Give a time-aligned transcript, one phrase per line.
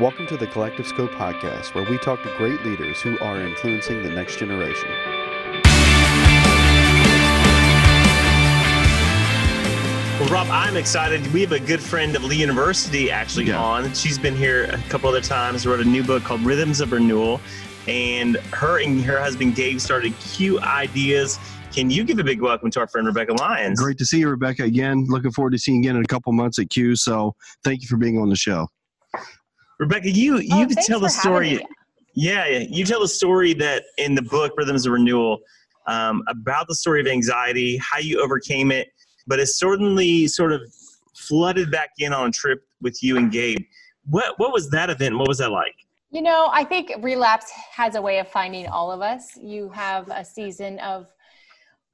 [0.00, 4.02] Welcome to the Collective Scope podcast, where we talk to great leaders who are influencing
[4.02, 4.88] the next generation.
[10.18, 11.24] Well, Rob, I'm excited.
[11.32, 13.60] We have a good friend of Lee University actually Yeah.
[13.62, 13.92] on.
[13.94, 15.64] She's been here a couple other times.
[15.64, 17.40] Wrote a new book called Rhythms of Renewal,
[17.86, 21.38] and her and her husband Gabe started Q Ideas.
[21.72, 23.80] Can you give a big welcome to our friend Rebekah Lyons?
[23.80, 25.04] Great to see you, Rebekah, again.
[25.08, 26.96] Looking forward to seeing you again in a couple months at Q.
[26.96, 28.66] So thank you for being on the show.
[29.78, 31.64] Rebekah, you you Oh, could tell the story.
[32.14, 35.40] Yeah, yeah, you tell the story that in the book Rhythms of Renewal
[35.86, 38.88] um, about the story of anxiety, how you overcame it,
[39.26, 40.62] but it's certainly sort of
[41.14, 43.58] flooded back in on a trip with you and Gabe.
[44.08, 45.18] What what was that event?
[45.18, 45.74] What was that like?
[46.10, 49.36] You know, I think relapse has a way of finding all of us.
[49.36, 51.12] You have a season of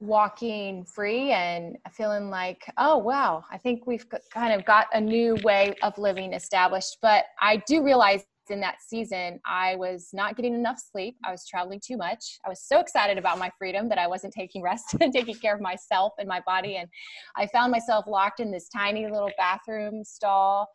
[0.01, 5.37] walking free and feeling like, oh, wow, I think we've kind of got a new
[5.43, 6.97] way of living established.
[7.01, 11.15] But I do realize in that season, I was not getting enough sleep.
[11.23, 12.39] I was traveling too much.
[12.45, 15.55] I was so excited about my freedom that I wasn't taking rest and taking care
[15.55, 16.77] of myself and my body.
[16.77, 16.89] And
[17.37, 20.67] I found myself locked in this tiny little bathroom stall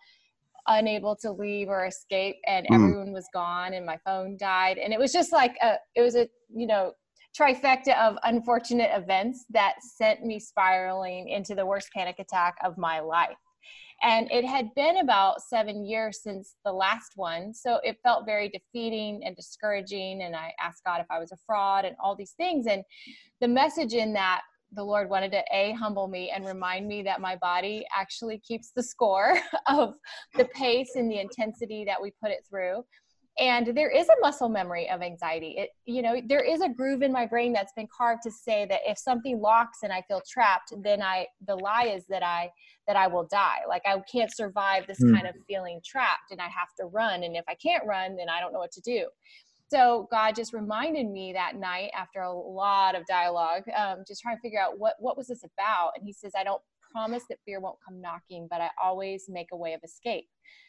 [0.68, 2.74] unable to leave or escape and Mm.
[2.74, 6.16] everyone was gone and my phone died and it was just like a it was
[6.16, 6.92] a you know
[7.38, 13.00] trifecta of unfortunate events that sent me spiraling into the worst panic attack of my
[13.00, 13.36] life.
[14.02, 18.48] And it had been about seven years since the last one so it felt very
[18.50, 22.34] defeating and discouraging and i asked god if i was a fraud and all these
[22.36, 22.66] things.
[22.66, 22.82] And
[23.40, 27.20] the message in that the lord wanted to a humble me and remind me that
[27.20, 29.94] my body actually keeps the score of
[30.34, 32.84] the pace and the intensity that we put it through
[33.38, 35.56] and there is a muscle memory of anxiety.
[35.58, 38.66] It you know there is a groove in my brain that's been carved to say
[38.66, 42.50] that if something locks and i feel trapped then i the lie is that i
[42.86, 43.58] that i will die.
[43.68, 45.14] Like i can't survive this Hmm.
[45.14, 47.22] kind of feeling trapped and i have to run.
[47.24, 49.06] And if i can't run then i don't know what to do.
[49.68, 54.36] So god just reminded me that night after a lot of dialogue um, just trying
[54.36, 55.90] to figure out what what was this about?
[55.96, 56.62] And he says i don't
[56.96, 60.26] promise that fear won't come knocking but i always make a way of escape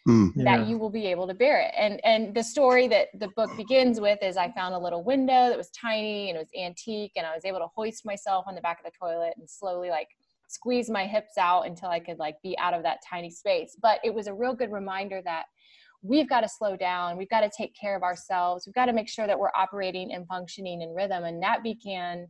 [0.07, 0.31] Mm.
[0.35, 0.57] Yeah.
[0.57, 1.73] that you will be able to bear it.
[1.77, 5.49] And and the story that the book begins with is I found a little window
[5.49, 8.55] that was tiny and it was antique and I was able to hoist myself on
[8.55, 10.07] the back of the toilet and slowly like
[10.47, 13.75] squeeze my hips out until I could like be out of that tiny space.
[13.81, 15.45] But it was a real good reminder that
[16.01, 17.17] we've got to slow down.
[17.17, 18.65] We've got to take care of ourselves.
[18.65, 21.25] We've got to make sure that we're operating and functioning in rhythm.
[21.25, 22.27] And that began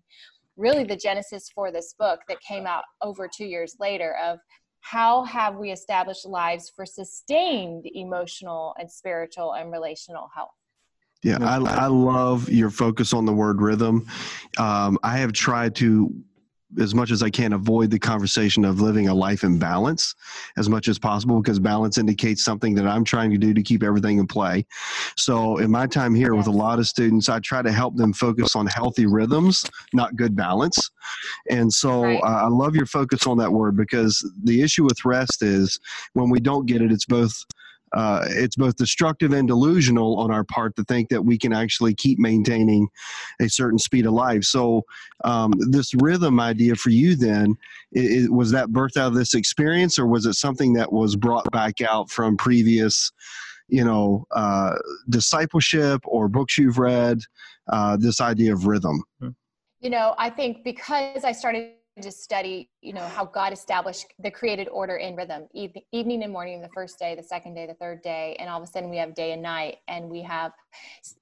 [0.58, 4.40] really the genesis for this book that came out over two years later of
[4.82, 10.50] how have we established lives for sustained emotional and spiritual and relational health
[11.24, 14.08] Yeah, I, I love your focus on the word rhythm.
[14.58, 16.14] Um, I have tried to,
[16.80, 20.16] as much as I can, avoid the conversation of living a life in balance
[20.58, 23.84] as much as possible because balance indicates something that I'm trying to do to keep
[23.84, 24.66] everything in play.
[25.16, 28.14] So, in my time here with a lot of students, I try to help them
[28.14, 30.92] focus on healthy rhythms, not good balance.
[31.50, 32.24] And so, Right.
[32.24, 35.80] uh, I love your focus on that word because the issue with rest is
[36.14, 37.34] when we don't get it, it's both
[37.94, 41.94] uh, it's both destructive and delusional on our part to think that we can actually
[41.96, 42.88] keep maintaining
[43.42, 44.44] a certain speed of life.
[44.44, 44.84] So,
[45.24, 47.56] um, this rhythm idea for you then
[47.96, 51.16] i i was that birthed out of this experience, or was it something that was
[51.16, 53.12] brought back out from previous,
[53.70, 54.76] you know, uh,
[55.10, 57.20] discipleship or books you've read?
[57.70, 59.04] Uh, this idea of rhythm.
[59.82, 64.30] you know i think because i started to study you know how god established the
[64.30, 67.74] created order in rhythm Eve- evening and morning the first day the second day the
[67.76, 70.52] third day and all of a sudden we have day and night and we have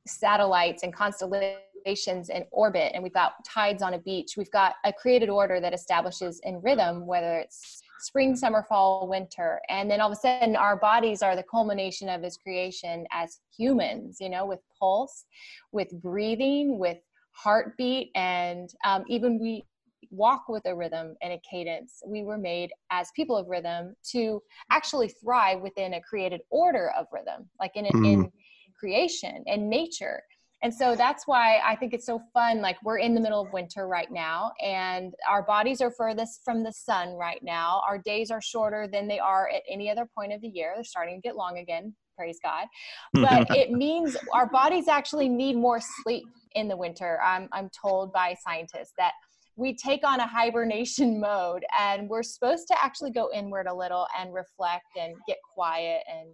[0.06, 4.34] satellites and constellations in orbit and we've got tides on a beach.
[4.38, 9.62] We've got a created order that establishes in rhythm whether it's spring summer fall winter
[9.70, 13.40] and then all of a sudden our bodies are the culmination of his creation as
[13.58, 15.26] humans you know with pulse
[15.72, 16.98] with breathing with
[17.32, 19.64] heartbeat and um, even we
[20.10, 24.42] walk with a rhythm and a cadence we were made as people of rhythm to
[24.72, 28.32] actually thrive within a created order of rhythm like in, in mm.
[28.78, 30.22] creation and nature.
[30.64, 33.54] And so that's why i think it's so fun like we're in the middle of
[33.54, 37.82] winter right now and our bodies are furthest from the sun right now.
[37.88, 40.72] Our days are shorter than they are at any other point of the year.
[40.74, 42.68] They're starting to get long again praise god.
[43.14, 47.20] But it means our bodies actually need more sleep in the winter.
[47.24, 49.14] I'm, I'm told by scientists that
[49.56, 54.08] we take on a hibernation mode and we're supposed to actually go inward a little
[54.20, 56.30] and reflect and get quiet and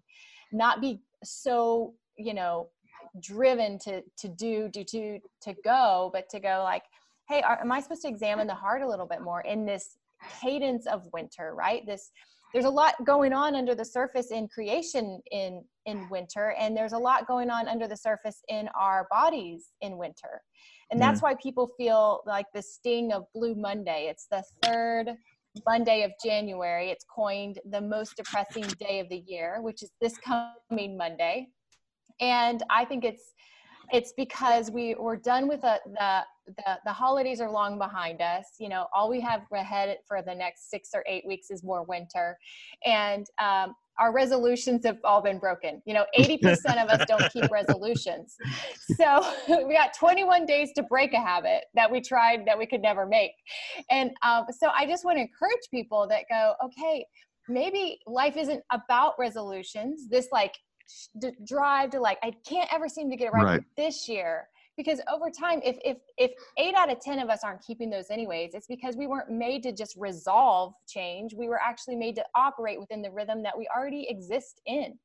[0.52, 2.68] not be so, you know,
[3.20, 6.84] driven to to do do to to go but to go like
[7.28, 9.98] hey are, am i supposed to examine the heart a little bit more in this
[10.42, 11.86] cadence of winter right?
[11.86, 12.12] This
[12.54, 16.94] there's a lot going on under the surface in creation in in winter and there's
[16.94, 20.42] a lot going on under the surface in our bodies in winter
[20.92, 21.24] and that's mm.
[21.24, 24.08] why people feel like the sting of blue monday.
[24.10, 25.16] It's the third
[25.68, 26.90] monday of january.
[26.90, 31.48] It's coined the most depressing day of the year which is this coming monday.
[32.20, 33.34] And i think it's
[33.92, 36.22] it's because we we're done with the, the
[36.58, 38.46] the the holidays are long behind us.
[38.60, 41.84] You know all we have ahead for the next six or eight weeks is more
[41.84, 42.38] winter.
[42.86, 45.82] And um, our resolutions have all been broken.
[45.86, 48.36] You know 80% of us don't keep resolutions.
[48.98, 49.24] So
[49.68, 53.06] we got 21 days to break a habit that we tried that we could never
[53.06, 53.32] make.
[53.90, 57.06] And um, so i just want to encourage people that go okay
[57.50, 60.08] maybe life isn't about resolutions.
[60.10, 60.54] This like
[61.46, 63.62] drive to like i can't ever seem to get it right, right.
[63.78, 64.48] this year
[64.78, 68.10] because over time if if if 8 out of 10 of us aren't keeping those
[68.10, 71.34] anyways it's because we weren't made to just resolve change.
[71.34, 74.98] We were actually made to operate within the rhythm that we already exist in.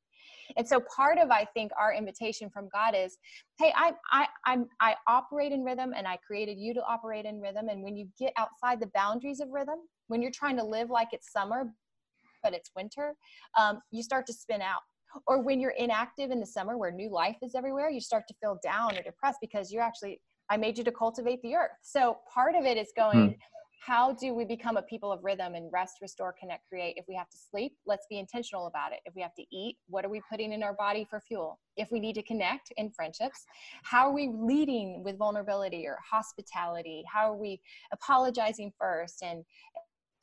[0.55, 3.17] And so part of i think our invitation from god is
[3.59, 7.41] hey i i i'm i operate in rhythm and i created you to operate in
[7.41, 7.67] rhythm.
[7.69, 11.09] And when you get outside the boundaries of rhythm when you're trying to live like
[11.11, 11.73] it's summer
[12.43, 13.15] but it's winter
[13.57, 14.81] um, you start to spin out
[15.25, 18.33] or when you're inactive in the summer where new life is everywhere you start to
[18.41, 20.19] feel down or depressed because you're actually
[20.49, 21.71] i made you to cultivate the earth.
[21.81, 23.33] So part of it is going hmm.
[23.85, 26.95] how do we become a people of rhythm and rest restore connect create?
[26.97, 28.99] If we have to sleep let's be intentional about it.
[29.05, 31.59] If we have to eat what are we putting in our body for fuel?
[31.75, 33.45] If we need to connect in friendships
[33.83, 37.03] how are we leading with vulnerability or hospitality?
[37.11, 37.61] How are we
[37.91, 39.43] apologizing first and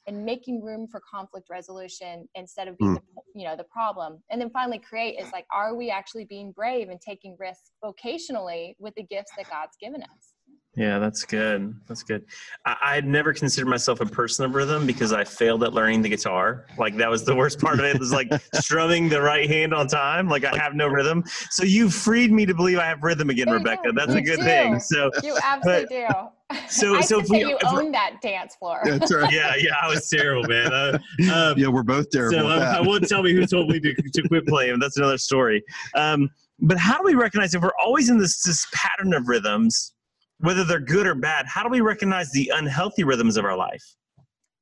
[0.06, 3.00] and making room for conflict resolution instead of being mm.
[3.13, 6.52] the, you know the problem and then finally create is like are we actually being
[6.52, 10.34] brave and taking risks vocationally with the gifts that god's given us
[10.76, 11.72] yeah, that's good.
[11.86, 12.24] That's good.
[12.66, 16.02] I, I had never considered myself a person of rhythm because I failed at learning
[16.02, 16.66] the guitar.
[16.78, 17.94] Like that was the worst part of it.
[17.94, 20.28] it was like strumming the right hand on time.
[20.28, 21.22] Like I have no rhythm.
[21.50, 23.92] So you freed me to believe I have rhythm again, you Rebekah.
[23.94, 24.44] That's you a good do.
[24.44, 24.80] thing.
[24.80, 26.28] So you absolutely but, do.
[26.68, 28.80] So, I so if we, you if own that dance floor.
[28.84, 29.32] That's right.
[29.32, 30.72] Yeah, yeah, I was terrible, man.
[30.72, 30.98] Uh,
[31.32, 32.38] um, yeah, we're both terrible.
[32.38, 34.78] So um, I won't tell me who told me to, to quit playing.
[34.78, 35.62] That's another story.
[35.94, 36.30] Um,
[36.60, 39.94] but how do we recognize if we're always in this this pattern of rhythms?
[40.38, 43.82] whether they're good or bad, how do we recognize the unhealthy rhythms of our life?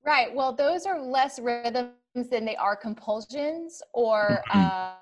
[0.04, 0.32] Right.
[0.34, 4.94] Well, those are less rhythms than they are compulsions or uh,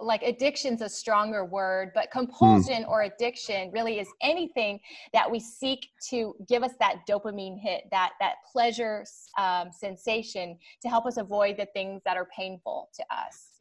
[0.00, 2.88] like addiction's a stronger word, but compulsion mm.
[2.88, 4.80] or addiction really is anything
[5.12, 9.04] that we seek to give us that dopamine hit, that that pleasure
[9.38, 13.51] um, sensation to help us avoid the things that are painful to us.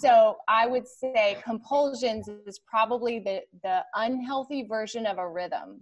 [0.00, 5.80] So I would say compulsions is probably the, the unhealthy version of a rhythm.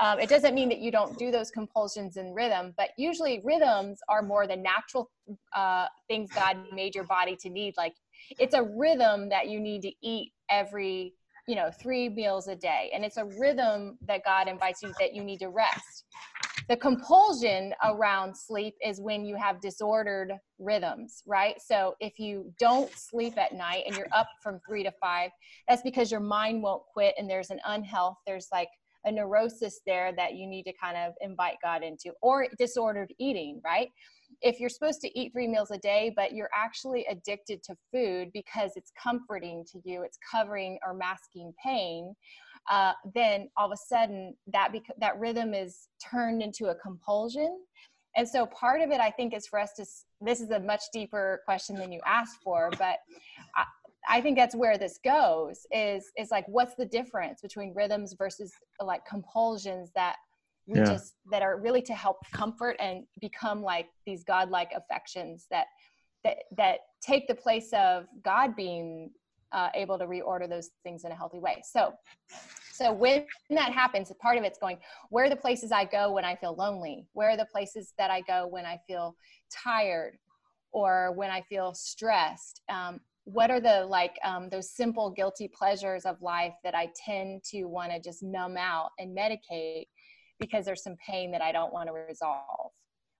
[0.00, 3.98] Um, it doesn't mean that you don't do those compulsions in rhythm, but usually rhythms
[4.08, 5.10] are more the natural
[5.54, 7.74] uh, things God made your body to need.
[7.76, 7.94] Like
[8.38, 11.14] it's a rhythm that you need to eat every
[11.46, 15.14] you know three meals a day and it's a rhythm that god invites you that
[15.14, 16.04] you need to rest
[16.70, 21.60] the compulsion around sleep is when you have disordered rhythms right?
[21.60, 25.30] So if you don't sleep at night and you're up from three to five
[25.68, 28.68] that's because your mind won't quit and there's an unhealth there's like
[29.04, 33.60] a neurosis there that you need to kind of invite god into or disordered eating
[33.64, 33.88] right?
[34.40, 38.30] If you're supposed to eat three meals a day, but you're actually addicted to food
[38.32, 42.14] because it's comforting to you, it's covering or masking pain,
[42.70, 47.58] uh, then all of a sudden that bec- that rhythm is turned into a compulsion.
[48.16, 49.84] And so part of it, I think, is for us to.
[50.20, 52.98] This is a much deeper question than you asked for, but
[53.56, 53.64] I,
[54.08, 55.66] I think that's where this goes.
[55.72, 60.16] Is is like what's the difference between rhythms versus like compulsions that
[60.66, 60.84] we yeah.
[60.84, 65.66] just that are really to help comfort and become like these godlike affections that
[66.22, 69.10] that that take the place of god being
[69.52, 71.62] uh, able to reorder those things in a healthy way.
[71.64, 71.94] So
[72.72, 74.78] so when that happens part of it's going
[75.10, 77.06] where are the places i go when i feel lonely?
[77.12, 79.16] Where are the places that i go when i feel
[79.50, 80.16] tired
[80.72, 82.62] or when i feel stressed?
[82.68, 87.42] Um, what are the like um, those simple guilty pleasures of life that i tend
[87.50, 89.84] to want to just numb out and medicate
[90.40, 92.72] because there's some pain that I don't want to resolve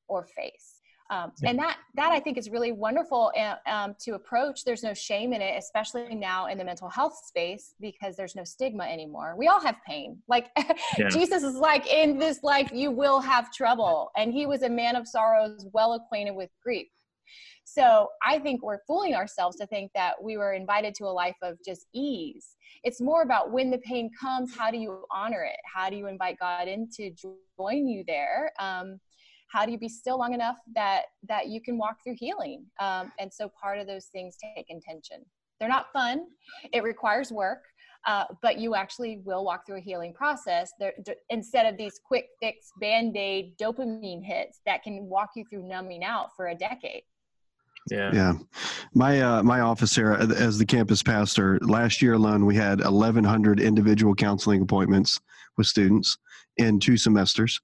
[0.08, 0.79] or face.
[1.10, 4.64] Um, and that that I think is really wonderful uh, um, to approach.
[4.64, 8.44] There's no shame in it, especially now in the mental health space because there's no
[8.44, 9.34] stigma anymore.
[9.36, 10.18] We all have pain.
[10.28, 10.50] Like
[10.98, 11.08] yeah.
[11.08, 14.94] Jesus is like, in this life you will have trouble, and he was a man
[14.94, 16.86] of sorrows, well acquainted with grief.
[17.64, 21.36] So I think we're fooling ourselves to think that we were invited to a life
[21.42, 22.56] of just ease.
[22.82, 25.58] It's more about when the pain comes, how do you honor it?
[25.72, 28.50] How do you invite God in to join you there?
[28.58, 28.98] Um,
[29.50, 32.64] how do you be still long enough that that you can walk through healing?
[32.80, 35.24] Um, and so part of those things take intention.
[35.58, 36.26] they're not fun.
[36.72, 37.62] It requires work.
[38.06, 40.94] Uh, but you actually will walk through a healing process there,
[41.28, 46.28] instead of these quick fix band-aid dopamine hits that can walk you through numbing out
[46.34, 47.02] for a decade
[47.88, 48.10] yeah.
[48.12, 48.32] Yeah.
[48.94, 53.60] My uh, my office here as the campus pastor, last year alone we had 1100
[53.60, 55.20] individual counseling appointments
[55.56, 56.18] with students
[56.56, 57.60] in two semesters,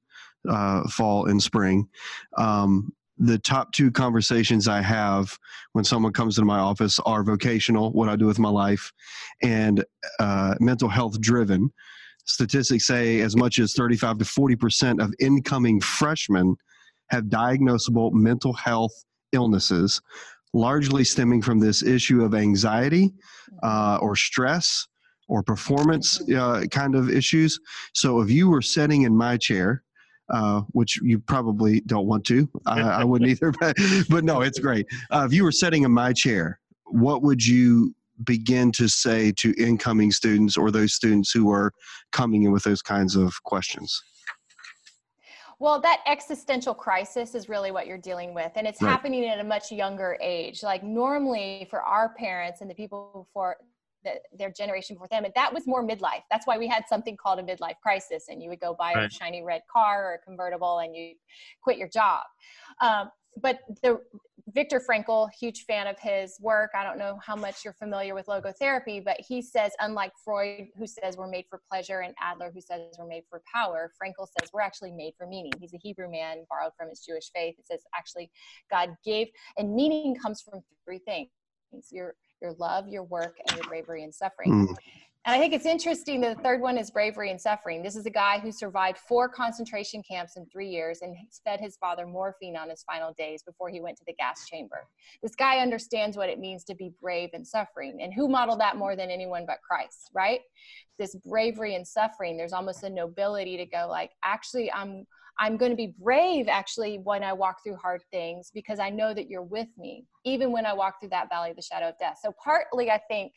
[0.48, 1.88] uh, fall and spring.
[2.36, 5.38] Um, the top two conversations I have
[5.72, 8.92] when someone comes into my office are vocational, what I do with my life,
[9.42, 9.84] and
[10.18, 11.72] uh, mental health driven.
[12.26, 16.56] Statistics say as much as 35 to 40 percent of incoming freshmen
[17.08, 18.92] have diagnosable mental health
[19.32, 20.00] illnesses,
[20.52, 23.14] largely stemming from this issue of anxiety
[23.62, 24.86] uh, or stress
[25.28, 27.58] or performance uh, kind of issues.
[27.94, 29.82] So if you were sitting in my chair,
[30.28, 33.76] uh, which you probably don't want to, I, I wouldn't either, but,
[34.08, 34.86] but, no, it's great.
[35.10, 39.52] Uh, if you were sitting in my chair, what would you begin to say to
[39.58, 41.72] incoming students or those students who are
[42.12, 44.02] coming in with those kinds of questions?
[45.58, 48.90] Well, that existential crisis is really what you're dealing with, and it's right.
[48.90, 50.62] happening at a much younger age.
[50.62, 53.56] Like normally for our parents and the people before
[54.06, 56.22] the, their generation before them, and that was more midlife.
[56.30, 59.06] That's why we had something called a midlife crisis, and you would go buy right.
[59.06, 61.14] a shiny red car or a convertible, and you
[61.62, 62.22] quit your job.
[62.80, 63.10] Um,
[63.42, 64.00] but the
[64.54, 66.70] Viktor Frankl, huge fan of his work.
[66.74, 70.86] I don't know how much you're familiar with logotherapy, but he says, unlike Freud, who
[70.86, 74.50] says we're made for pleasure, and Adler, who says we're made for power, Frankl says
[74.54, 75.52] we're actually made for meaning.
[75.60, 77.56] He's a Hebrew man, borrowed from his Jewish faith.
[77.58, 78.30] It says actually
[78.70, 81.28] God gave, and meaning comes from three things
[81.90, 84.66] your, your love, your work, and your bravery and suffering.
[84.66, 84.76] Mm.
[85.26, 87.82] And I think it's interesting that the third one is bravery and suffering.
[87.82, 91.76] This is a guy who survived four concentration camps in three years and fed his
[91.78, 94.86] father morphine on his final days before he went to the gas chamber.
[95.24, 97.98] This guy understands what it means to be brave and suffering.
[98.00, 100.42] And who modeled that more than anyone but Christ, right?
[100.96, 105.06] This bravery and suffering, there's almost a nobility to go like, actually, I'm
[105.38, 109.12] I'm going to be brave actually when I walk through hard things because I know
[109.12, 111.98] that you're with me, even when I walk through that valley of the shadow of
[111.98, 112.18] death.
[112.22, 113.32] So, partly, I think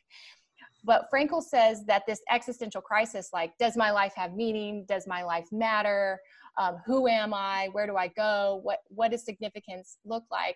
[0.84, 4.86] but Frankl says that this existential crisis, like, does my life have meaning?
[4.88, 6.20] Does my life matter?
[6.58, 7.70] Um, who am I?
[7.72, 8.60] Where do I go?
[8.64, 10.56] What, what does significance look like?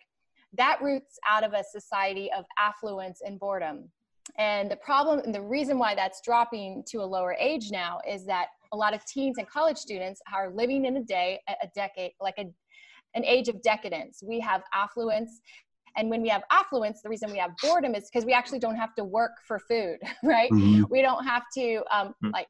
[0.54, 3.90] That roots out of a society of affluence and boredom.
[4.38, 8.26] And the problem and the reason why that's dropping to a lower age now is
[8.26, 12.12] that a lot of teens and college students are living in a day, a decade,
[12.20, 12.52] like a,
[13.16, 14.22] an age of decadence.
[14.26, 15.40] We have affluence
[15.96, 18.76] and when we have affluence, the reason we have boredom is because we actually don't
[18.76, 20.52] have to work for food, right?
[20.52, 20.86] Mm-hmm.
[20.90, 22.32] We don't have to um, mm-hmm.
[22.32, 22.48] like,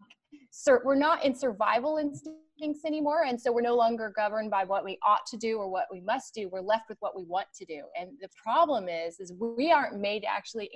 [0.86, 4.98] we're not in survival instincts anymore, and so we're no longer governed by what we
[5.06, 6.48] ought to do or what we must do.
[6.48, 10.00] We're left with what we want to do, and the problem is, is we aren't
[10.00, 10.70] made to actually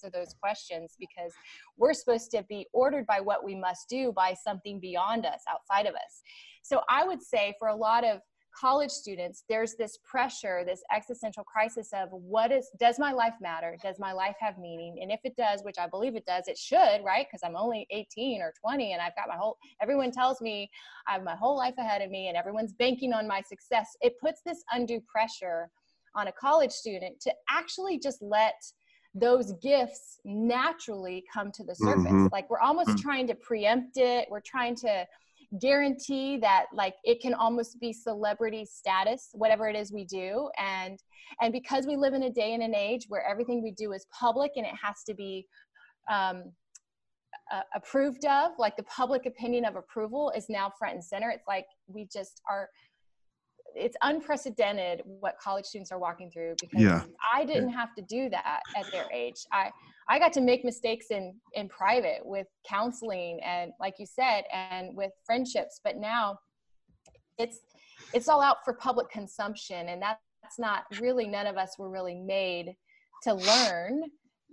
[0.00, 1.32] answer those questions because
[1.76, 5.86] we're supposed to be ordered by what we must do by something beyond us, outside
[5.86, 6.22] of us.
[6.62, 8.20] So I would say for a lot of
[8.60, 13.76] college students there's this pressure this existential crisis of what is does my life matter?
[13.80, 14.98] Does my life have meaning?
[15.00, 17.24] And if it does which i believe it does it should right?
[17.30, 20.68] Because i'm only 18 or 20 and i've got my whole everyone tells me
[21.06, 23.96] i have my whole life ahead of me and everyone's banking on my success.
[24.00, 25.70] It puts this undue pressure
[26.16, 28.54] on a college student to actually just let
[29.14, 32.28] those gifts naturally come to the surface mm-hmm.
[32.30, 33.00] like we're almost mm-hmm.
[33.00, 35.04] trying to preempt it we're trying to
[35.60, 41.02] guarantee that like it can almost be celebrity status whatever it is we do and
[41.40, 44.06] and because we live in a day and an age where everything we do is
[44.16, 45.44] public and it has to be
[46.08, 46.44] um,
[47.52, 51.48] uh, approved of like the public opinion of approval is now front and center it's
[51.48, 52.68] like we just are
[53.74, 57.02] it's unprecedented what college students are walking through because yeah.
[57.34, 59.44] I didn't have to do that at their age.
[59.52, 59.70] I
[60.08, 64.96] I got to make mistakes in in private with counseling and like you said and
[64.96, 66.38] with friendships, but now
[67.38, 67.60] it's
[68.12, 72.14] it's all out for public consumption and that's not really none of us were really
[72.14, 72.74] made
[73.22, 74.02] to learn,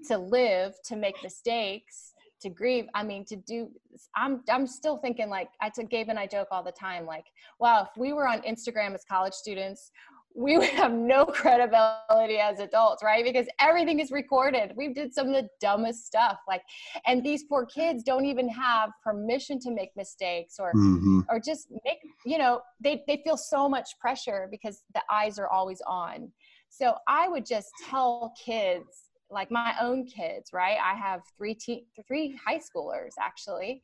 [0.08, 3.70] to live, to make mistakes to grieve i mean to do
[4.16, 7.26] i'm i'm still thinking like i took gabe and i joke all the time like
[7.60, 9.92] wow if we were on instagram as college students
[10.38, 13.26] we would have no credibility as adults right?
[13.26, 14.72] Because everything is recorded.
[14.78, 16.62] We did some of the dumbest stuff like
[17.06, 21.22] and these poor kids don't even have permission to make mistakes or mm-hmm.
[21.30, 25.48] or just make you know they they feel so much pressure because the eyes are
[25.48, 26.32] always on.
[26.70, 30.78] So i would just tell kids like my own kids, right?
[30.84, 33.82] I have three te- three high schoolers actually,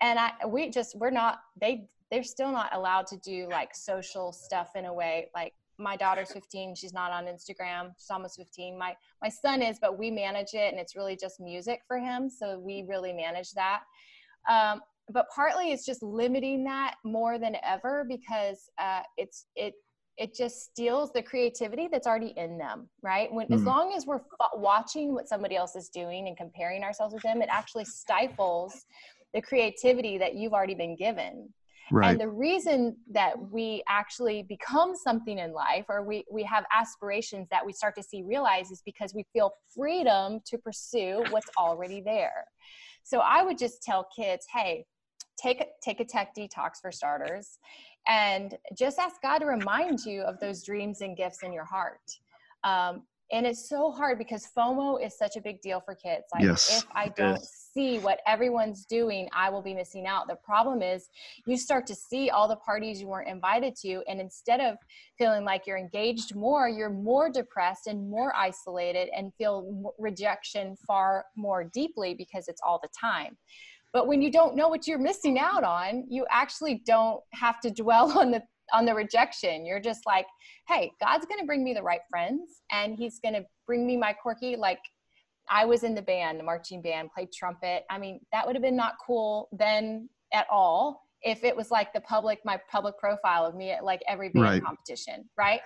[0.00, 4.32] and I we just we're not they they're still not allowed to do like social
[4.32, 5.30] stuff in a way.
[5.34, 9.78] Like my daughter's 15 she's not on instagram she's almost 15 my my son is
[9.80, 13.52] but we manage it and it's really just music for him so we really manage
[13.52, 13.82] that.
[14.48, 19.74] Um, but partly it's just limiting that more than ever because uh, it's it
[20.22, 23.54] it just steals the creativity that's already in them right when mm.
[23.54, 23.66] as hmm.
[23.66, 27.42] long as we're f- watching what somebody else is doing and comparing ourselves with them
[27.42, 28.86] it actually stifles
[29.34, 31.48] the creativity that you've already been given
[31.90, 32.12] Right.
[32.12, 37.48] And the reason that we actually become something in life or we, we have aspirations
[37.50, 42.00] that we start to see realize is because we feel freedom to pursue what's already
[42.00, 42.46] there.
[43.02, 44.86] So I would just tell kids, hey,
[45.42, 47.58] take take a tech detox for starters
[48.08, 52.00] and just ask god to remind you of those dreams and gifts in your heart
[52.64, 56.44] um, and it's so hard because fomo is such a big deal for kids like
[56.44, 56.78] yes.
[56.78, 57.70] if i don't yes.
[57.72, 61.08] see what everyone's doing i will be missing out the problem is
[61.46, 64.76] you start to see all the parties you weren't invited to and instead of
[65.18, 71.24] feeling like you're engaged more you're more depressed and more isolated and feel rejection far
[71.36, 73.36] more deeply because it's all the time
[73.92, 77.70] but when you don't know what you're missing out on you actually don't have to
[77.70, 79.66] dwell on the on the rejection.
[79.66, 80.26] You're just like
[80.68, 83.96] hey god's going to bring me the right friends and he's going to bring me
[83.96, 84.80] my quirky like
[85.50, 87.84] i was in the band the marching band played trumpet.
[87.90, 91.92] I mean that would have been not cool then at all if it was like
[91.92, 94.64] the public my public profile of me at like every band right.
[94.64, 95.60] competition right?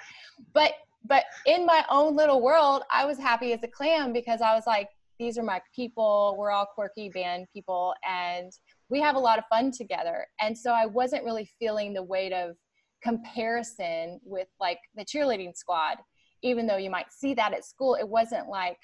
[0.53, 0.73] But
[1.09, 4.65] but in my own little world i was happy as a clam because i was
[4.67, 6.37] like these are my people.
[6.39, 8.53] We're all quirky band people and
[8.89, 10.27] we have a lot of fun together.
[10.41, 12.57] And so i wasn't really feeling the weight of
[13.03, 15.99] comparison with like the cheerleading squad.
[16.43, 18.79] Even though you might see that at school it wasn't like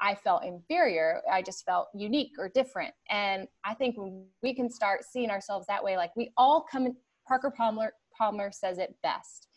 [0.00, 1.20] i felt inferior.
[1.30, 2.94] I just felt unique or different.
[3.10, 3.96] And i think
[4.42, 8.78] we can start seeing ourselves that way like we all come parker palmer palmer says
[8.78, 9.48] it best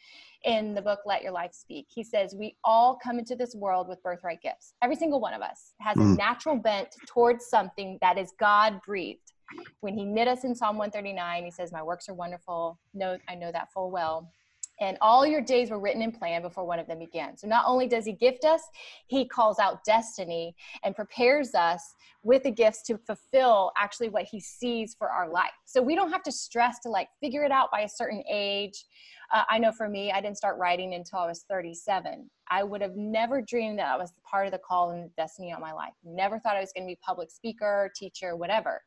[0.48, 3.88] in the book let your life speak he says we all come into this world
[3.88, 6.14] with birthright gifts every single one of us has mm.
[6.14, 9.34] a natural bent towards something that is god breathed
[9.80, 12.78] when he knit us in Psalm 139, he says, My works are wonderful.
[12.94, 14.32] No, I know that full well.
[14.80, 17.38] And all your days were written and planned before one of them began.
[17.38, 18.62] So not only does he gift us,
[19.08, 24.40] he calls out destiny and prepares us with the gifts to fulfill actually what he
[24.40, 25.52] sees for our life.
[25.66, 28.86] So we don't have to stress to like figure it out by a certain age.
[29.34, 32.30] Uh, I know for me, I didn't start writing until I was 37.
[32.50, 35.62] I would have never dreamed that I was part of the call and destiny on
[35.62, 35.94] my life.
[36.04, 38.82] Never thought I was going to be public speaker, teacher, whatever.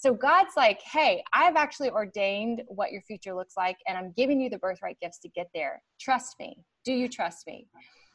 [0.00, 4.40] So God's like, hey, I've actually ordained what your future looks like, and I'm giving
[4.40, 5.82] you the birthright gifts to get there.
[6.00, 6.56] Trust me.
[6.86, 7.68] Do you trust me?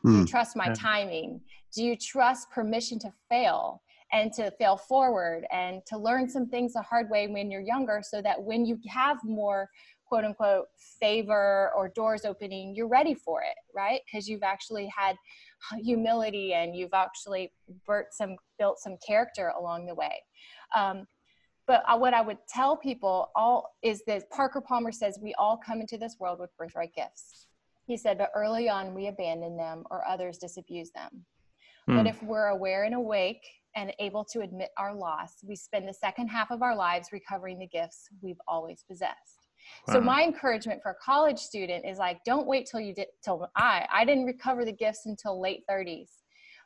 [0.04, 0.26] Do you hmm.
[0.26, 1.42] trust my timing?
[1.76, 6.74] Do you trust permission to fail and to fail forward and to learn some things
[6.74, 9.70] the hard way when you're younger so that when you have more
[10.08, 10.66] quote unquote
[11.00, 14.02] favor or doors opening, you're ready for it, right?
[14.06, 15.16] Because you've actually had
[15.84, 17.52] humility and you've actually
[17.88, 20.24] built some built some character along the way.
[20.76, 21.06] Um,
[21.68, 25.82] but what I would tell people all is that Parker Palmer says we all come
[25.82, 27.48] into this world with birthright gifts.
[27.88, 31.26] He said, but early on we abandon them or others disabuse them.
[31.88, 31.98] Hmm.
[31.98, 35.94] But if we're aware and awake and able to admit our loss, we spend the
[35.94, 39.48] second half of our lives recovering the gifts we've always possessed.
[39.88, 39.96] Wow.
[39.96, 43.50] So my encouragement for a college student is like, don't wait till you did till
[43.56, 46.10] I I didn't recover the gifts until late 30s,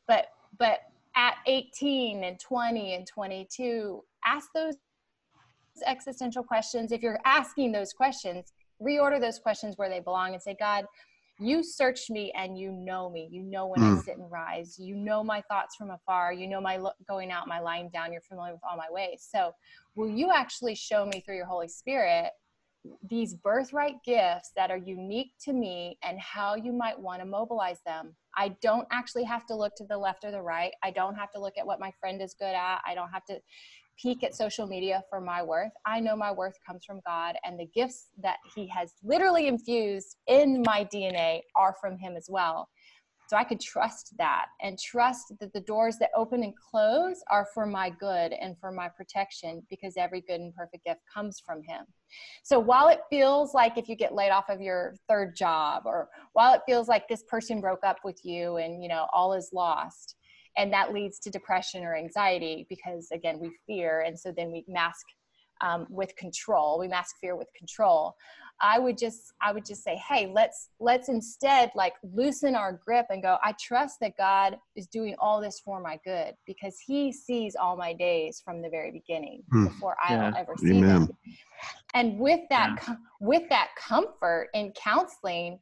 [0.07, 0.25] but
[0.57, 0.79] but
[1.15, 4.75] at 18 and 20 and 22, ask those
[5.85, 10.55] existential questions, if you're asking those questions, reorder those questions where they belong and say,
[10.59, 10.85] God,
[11.39, 13.29] you search me and you know me.
[13.31, 13.91] You know when mm.
[13.91, 13.99] I hmm.
[14.01, 14.77] sit and rise.
[14.77, 16.33] You know my thoughts from afar.
[16.33, 18.11] You know my lo- going out, my lying down.
[18.11, 19.25] You're familiar with all my ways.
[19.29, 19.53] So,
[19.95, 22.31] will you actually show me through your Holy Spirit
[23.09, 27.79] these birthright gifts that are unique to me and how you might want to mobilize
[27.85, 28.15] them?
[28.35, 30.71] I don't actually have to look to the left or the right.
[30.83, 32.81] I don't have to look at what my friend is good at.
[32.85, 33.39] I don't have to
[34.01, 35.71] peek at social media for my worth.
[35.85, 40.17] I know my worth comes from God, and the gifts that He has literally infused
[40.27, 42.69] in my DNA are from Him as well.
[43.29, 47.47] So I could trust that and trust that the doors that open and close are
[47.53, 51.61] for my good and for my protection because every good and perfect gift comes from
[51.61, 51.85] Him.
[52.41, 56.09] So while it feels like if you get laid off of your third job, or
[56.33, 59.51] while it feels like this person broke up with you and you know all is
[59.53, 60.15] lost,
[60.59, 64.63] and that leads to depression or anxiety because again we fear and so then we
[64.67, 65.05] mask
[65.61, 68.15] um, with control we mask fear with control
[68.61, 73.05] i would just i would just say hey let's let's instead like loosen our grip
[73.09, 77.11] and go i trust that god is doing all this for my good because he
[77.11, 79.65] sees all my days from the very beginning hmm.
[79.65, 80.81] before i'll ever see Amen.
[80.81, 81.09] them
[81.93, 82.95] and with that yeah.
[83.19, 85.59] with that comfort in counseling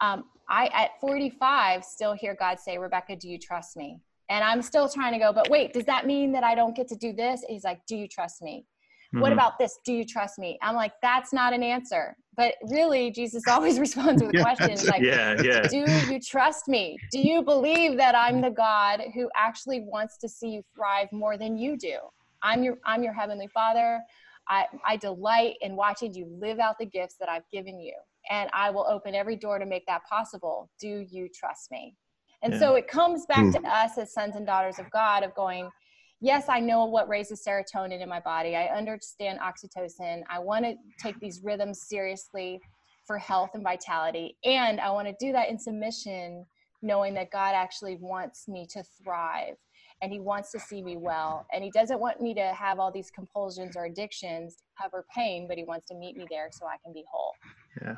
[0.00, 4.00] Um, I, at 45, still hear God say, Rebekah, do you trust me?
[4.28, 6.88] And I'm still trying to go, but wait, does that mean that I don't get
[6.88, 7.44] to do this?
[7.48, 8.66] He's like, do you trust me?
[9.14, 9.20] Mm-hmm.
[9.20, 9.78] What about this?
[9.84, 10.58] Do you trust me?
[10.62, 12.16] I'm like, that's not an answer.
[12.36, 15.62] But really, Jesus always responds with a question like, yeah, yeah.
[15.62, 16.98] Do you trust me?
[17.12, 21.38] Do you believe that I'm the God who actually wants to see you thrive more
[21.38, 21.98] than you do?
[22.42, 24.00] I'm your I'm your heavenly Father.
[24.48, 27.94] I, I delight in watching you live out the gifts that I've given you.
[28.30, 30.70] And I will open every door to make that possible.
[30.80, 31.96] Do you trust me?
[32.42, 32.58] And yeah.
[32.58, 33.52] so it comes back mm.
[33.52, 35.70] to us as sons and daughters of God of going,
[36.20, 38.56] yes, I know what raises serotonin in my body.
[38.56, 40.22] I understand oxytocin.
[40.28, 42.60] I want to take these rhythms seriously
[43.06, 44.36] for health and vitality.
[44.44, 46.44] And I want to do that in submission,
[46.82, 49.56] knowing that God actually wants me to thrive
[50.02, 52.92] and he wants to see me well and he doesn't want me to have all
[52.92, 56.66] these compulsions or addictions to cover pain but he wants to meet me there so
[56.66, 57.32] i can be whole
[57.82, 57.96] yeah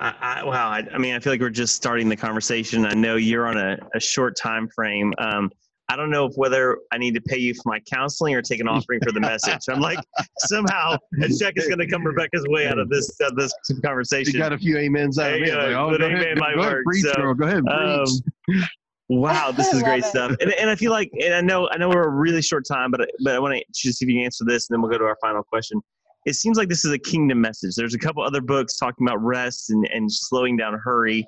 [0.00, 2.94] I, I, wow I, I, mean i feel like we're just starting the conversation i
[2.94, 5.50] know you're on a, a short time frame um,
[5.88, 8.58] I don't know if whether I need to pay you for my counseling or take
[8.58, 9.60] an offering for the message.
[9.70, 10.00] I'm like,
[10.38, 13.54] somehow a check is going to come Rebekah's way out of this uh, this
[13.84, 14.34] conversation.
[14.34, 15.54] You got a few amens out of it.
[15.54, 18.58] Like, oh, go, ahead, go, ahead, preach, so, go ahead, preach.
[18.58, 18.68] Um,
[19.08, 20.34] Wow, this is great stuff.
[20.40, 22.90] And, and I feel like, and I know, I know we're a really short time,
[22.90, 24.90] but but I want to just see if you can answer this, and then we'll
[24.90, 25.80] go to our final question.
[26.26, 27.76] It seems like this is a kingdom message.
[27.76, 31.26] There's a couple other books talking about rest and, and slowing down, hurry.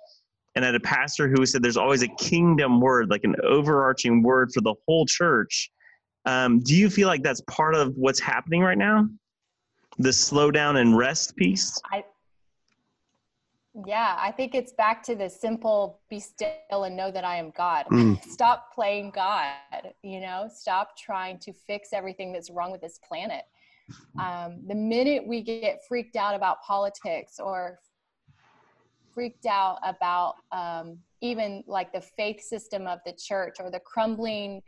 [0.56, 4.24] And I had a pastor who said there's always a kingdom word, like an overarching
[4.24, 5.70] word for the whole church.
[6.26, 9.08] Um, do you feel like that's part of what's happening right now?
[9.98, 11.80] The slow down and rest piece?
[11.92, 12.04] I,
[13.86, 16.50] yeah, I think it's back to the simple be still
[16.84, 17.86] and know that I am God.
[17.92, 18.22] Mm.
[18.24, 19.54] Stop playing God,
[20.02, 23.44] you know, stop trying to fix everything that's wrong with this planet.
[24.18, 27.78] Um, the minute we get freaked out about politics or
[29.14, 34.62] freaked out about um, even like the faith system of the church or the crumbling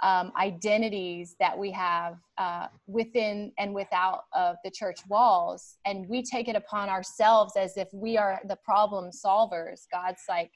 [0.00, 6.22] um, identities that we have uh, within and without of the church walls and we
[6.22, 10.52] take it upon ourselves as if we are the problem solvers god's like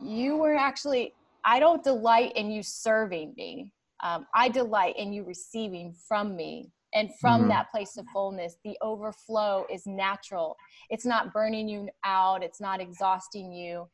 [0.00, 1.12] you were actually
[1.44, 3.72] i don't delight in you serving me.
[4.04, 7.50] Um, i delight in you receiving from me and from mm-hmm.
[7.50, 10.56] that place of fullness the overflow is natural.
[10.90, 12.42] It's not burning you out.
[12.42, 13.86] It's not exhausting you.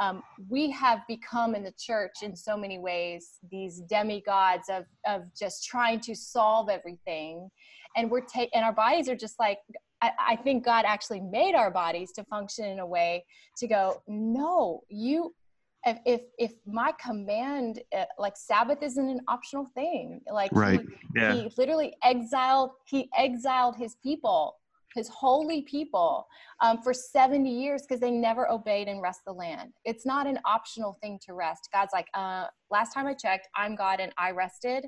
[0.00, 5.22] Um, we have become in the church in so many ways these demigods of of
[5.38, 7.50] just trying to solve everything.
[7.96, 9.58] And we're taking and our bodies are just like
[10.00, 13.24] I, I think god actually made our bodies to function in a way
[13.58, 15.34] to go no you
[15.86, 20.80] if if, if my command uh, like sabbath isn't an optional thing like right.
[20.80, 21.34] he, yeah.
[21.34, 24.56] he literally exiled he exiled his people
[24.94, 26.26] his holy people
[26.60, 29.72] um, for 70 years because they never obeyed and rest the land.
[29.84, 31.68] It's not an optional thing to rest.
[31.72, 34.86] God's like, uh, last time I checked, I'm God and I rested.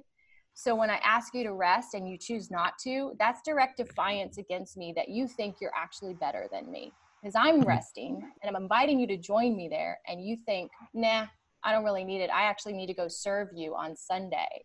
[0.55, 4.39] So when I ask you to rest and you choose not to, that's direct defiance
[4.39, 6.93] against me that you think you're actually better than me.
[7.27, 7.69] Because I'm mm-hmm.
[7.69, 11.27] resting and I'm inviting you to join me there, and you think, nah,
[11.65, 12.31] I don't really need it.
[12.31, 14.65] I actually need to go serve you on Sunday.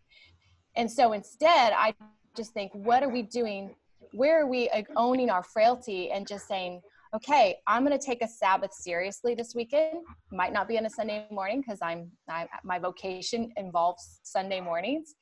[0.76, 1.92] And so instead, I
[2.36, 3.74] just think, what are we doing
[4.12, 6.82] where are we owning our frailty and just saying
[7.14, 10.00] okay i'm going to take a sabbath seriously this weekend
[10.32, 15.14] might not be on a sunday morning because i'm I, my vocation involves sunday mornings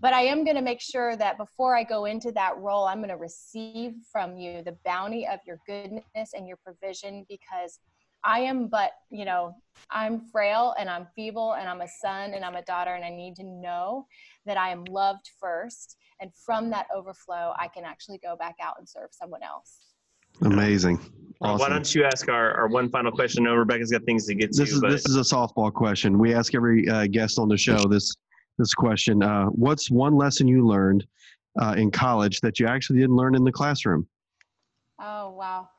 [0.00, 2.98] but i am going to make sure that before i go into that role i'm
[2.98, 7.80] going to receive from you the bounty of your goodness and your provision because
[8.24, 9.54] i am but you know
[9.90, 13.10] i'm frail and i'm feeble and i'm a son and i'm a daughter and i
[13.10, 14.06] need to know
[14.44, 18.74] that i am loved first and from that overflow i can actually go back out
[18.78, 19.78] and serve someone else.
[20.42, 20.98] Amazing.
[21.40, 21.58] Awesome.
[21.58, 23.44] why don't you ask our, our one final question?
[23.44, 24.90] No rebekah's got things to get this to is but...
[24.90, 26.18] this is a softball question.
[26.18, 28.14] We ask every uh, guest on the show this
[28.58, 31.06] this question uh, what's one lesson you learned
[31.60, 34.06] uh, in college that you actually didn't learn in the classroom?
[35.00, 35.68] Oh wow.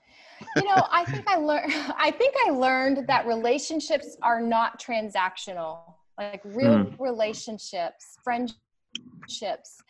[0.55, 5.79] You know i think i learned i think i learned that relationships are not transactional
[6.19, 6.99] like real mm.
[6.99, 9.81] relationships friendships.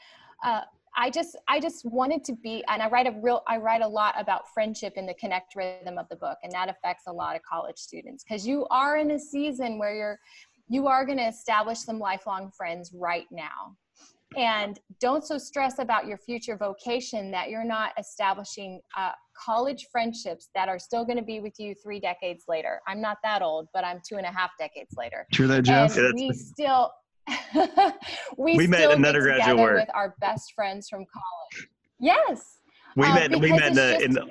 [0.44, 0.62] Uh,
[1.00, 3.88] I just I just wanted to be and I write a real I write a
[3.88, 7.36] lot about friendship in the connect rhythm of the book and that affects a lot
[7.36, 10.20] of college students because you are in a season where you're
[10.70, 13.76] you are going to establish some lifelong friends right now
[14.36, 20.50] and don't so stress about your future vocation that you're not establishing uh, college friendships
[20.54, 23.68] that are still going to be with you three decades later i'm not that old
[23.74, 26.92] but i'm two and a half decades later True that jeff and we still
[28.38, 31.68] we, we met in undergraduate work with our best friends from college.
[32.00, 32.60] Yes,
[32.96, 33.40] we uh, met.
[33.40, 34.28] We met in the, in the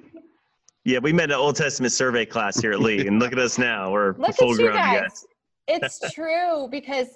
[0.85, 3.59] Yeah, we met an Old Testament survey class here at Lee, and look at us
[3.59, 3.91] now.
[3.91, 5.01] We're Look full grown guys.
[5.01, 5.27] guys.
[5.69, 7.09] It's true because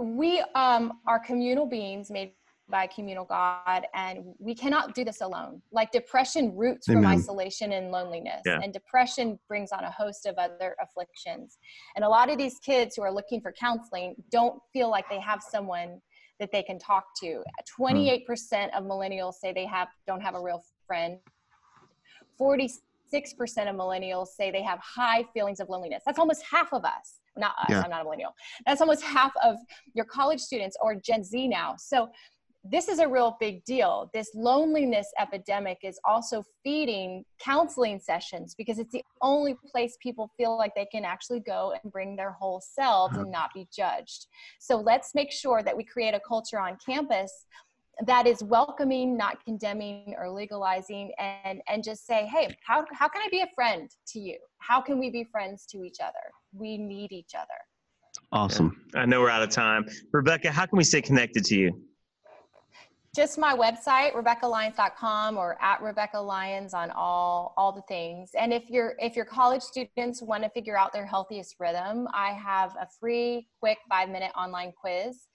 [0.00, 2.32] we um, are communal beings made
[2.70, 5.62] by a communal God, and we cannot do this alone.
[5.72, 8.60] Like depression roots from isolation and loneliness, Yeah.
[8.62, 11.56] and depression brings on a host of other afflictions.
[11.96, 15.20] And a lot of these kids who are looking for counseling don't feel like they
[15.20, 16.00] have someone
[16.40, 17.42] that they can talk to.
[17.80, 18.24] 28%
[18.76, 21.18] of millennials say they have don't have a real friend.
[22.40, 22.78] 46%
[23.10, 26.02] of millennials say they have high feelings of loneliness.
[26.06, 27.18] That's almost half of us.
[27.38, 27.82] Not us, Yeah.
[27.82, 28.34] I'm not a millennial.
[28.66, 29.56] That's almost half of
[29.94, 31.76] your college students or Gen Z now.
[31.78, 32.10] So
[32.64, 34.10] this is a real big deal.
[34.12, 40.56] This loneliness epidemic is also feeding counseling sessions because it's the only place people feel
[40.56, 43.22] like they can actually go and bring their whole selves uh-huh.
[43.22, 44.26] and not be judged.
[44.58, 47.46] So let's make sure that we create a culture on campus
[48.06, 53.22] that is welcoming, not condemning or legalizing, and and just say, hey, how how can
[53.22, 54.38] I be a friend to you?
[54.58, 56.12] How can we be friends to each other?
[56.58, 57.48] We need each other.
[58.32, 58.84] Awesome.
[58.94, 59.86] I know we're out of time.
[60.12, 61.82] Rebekah, how can we stay connected to you?
[63.18, 68.68] just my website rebekahlyons.com or at rebekah lyons on all all the things and if
[68.68, 72.86] you're if your college students want to figure out their healthiest rhythm i have a
[73.00, 75.26] free quick five minute online quiz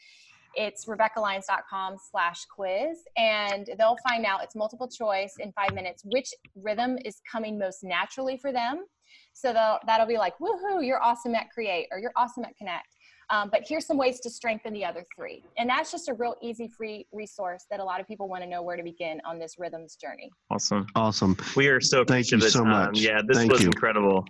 [0.55, 6.29] it's rebekahlyons.com slash quiz and they'll find out it's multiple choice in five minutes which
[6.55, 8.85] rhythm is coming most naturally for them
[9.33, 12.87] so that'll be like woohoo you're awesome at create or you're awesome at connect
[13.29, 15.43] um, but here's some ways to strengthen the other three.
[15.57, 18.49] And that's just a real easy, free resource that a lot of people want to
[18.49, 20.29] know where to begin on this rhythms journey.
[20.51, 20.85] Awesome.
[20.95, 21.35] Awesome.
[21.55, 22.69] We are so Thank you so the time.
[22.69, 22.99] much.
[22.99, 23.67] Yeah, this Thank was you.
[23.67, 24.25] incredible.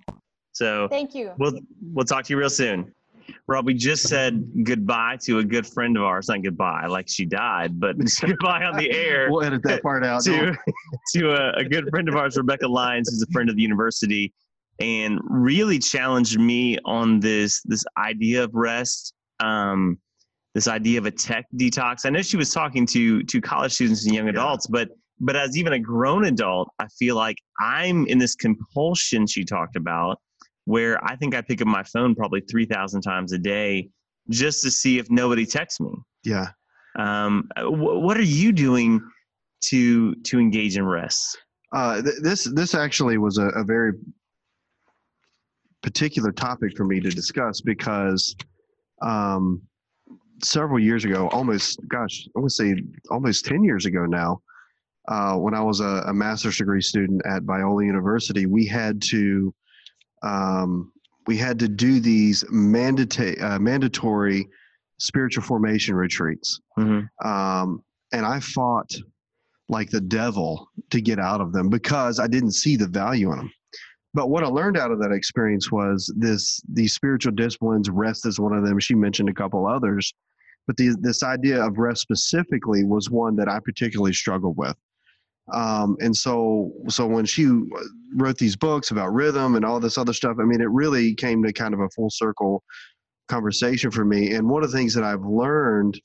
[0.54, 1.32] So Thank you.
[1.38, 1.60] we'll
[1.94, 2.94] we'll talk to you real soon.
[3.48, 6.28] Rob, we just said goodbye to a good friend of ours.
[6.28, 10.24] Not goodbye, like she died, but goodbye on the air We'll edit that part out.
[10.26, 10.56] to
[11.16, 14.34] to a, a good friend of ours, Rebekah Lyons, who's a friend of the university,
[14.80, 19.98] and really challenged me on this this idea of rest, um,
[20.54, 22.06] this idea of a tech detox.
[22.06, 25.58] I know she was talking to to college students and young adults, but but as
[25.58, 30.20] even a grown adult, I feel like I'm in this compulsion she talked about,
[30.66, 33.90] where I think I pick up my phone probably three thousand times a day
[34.30, 35.92] just to see if nobody texts me.
[36.24, 36.50] Yeah.
[36.98, 39.02] Um, wh- what are you doing
[39.66, 41.38] to to engage in rest?
[41.74, 43.94] Uh, th- this this actually was a, a very
[45.84, 48.36] particular topic for me to discuss because
[49.02, 49.62] um,
[50.42, 52.74] several years ago, almost gosh, I would say
[53.12, 54.42] almost ten years ago now,
[55.10, 59.54] uh, when I was a, a master's degree student at Biola University, we had to
[60.24, 60.92] um,
[61.28, 64.48] we had to do these mandata- uh, mandatory
[65.00, 67.08] spiritual formation retreats Mhm.
[67.26, 68.90] um, and I fought
[69.70, 73.38] like the devil to get out of them because I didn't see the value in
[73.40, 73.52] them.
[74.14, 77.90] But what I learned out of that experience was this: these spiritual disciplines.
[77.90, 78.80] Rest is one of them.
[78.80, 80.14] She mentioned a couple others,
[80.68, 84.76] but the, this idea of rest specifically was one that I particularly struggled with.
[85.52, 87.50] Um, and so, so when she
[88.16, 91.44] wrote these books about rhythm and all this other stuff, I mean, it really came
[91.44, 92.64] to kind of a full circle
[93.28, 94.34] conversation for me.
[94.36, 96.00] And one of the things that I've learned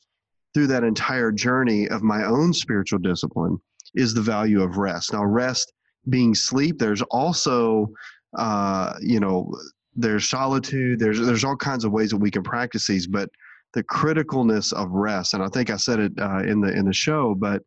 [0.54, 3.58] through that entire journey of my own spiritual discipline
[3.94, 5.12] is the value of rest.
[5.12, 5.72] Now, rest
[6.08, 7.88] being sleep, there's also,
[8.36, 9.52] uh, you know,
[9.94, 10.98] there's solitude.
[10.98, 13.28] There's there's all kinds of ways that we can practice these, but
[13.74, 16.92] the criticalness of rest, and I think I said it uh, in the in the
[16.92, 17.62] show, but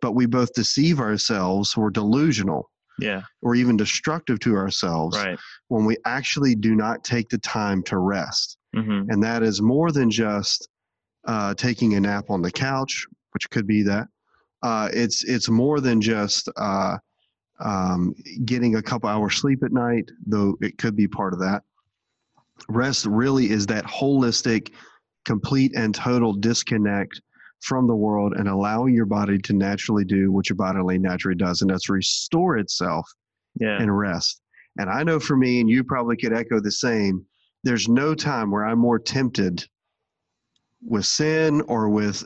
[0.00, 1.76] but we both deceive ourselves.
[1.76, 2.70] We're delusional.
[2.98, 5.38] Yeah, Or even destructive to ourselves right.
[5.68, 9.90] when we actually do not take the time to rest hmm and that is more
[9.90, 10.68] than just
[11.26, 14.06] uh, taking a nap on the couch, which could be that.
[14.62, 16.96] Uh, it's it's more than just uh,
[17.60, 18.14] um,
[18.44, 21.62] getting a couple hours sleep at night, though it could be part of that.
[22.68, 24.72] Rest really is that holistic,
[25.24, 27.20] complete and total disconnect
[27.60, 31.62] from the world and allowing your body to naturally do what your body naturally does,
[31.62, 33.08] and that's restore itself
[33.58, 33.80] Yeah.
[33.80, 34.40] and rest.
[34.78, 37.24] And I know for me, and you probably could echo the same,
[37.64, 39.66] there's no time where I'm more tempted
[40.82, 42.22] with sin or with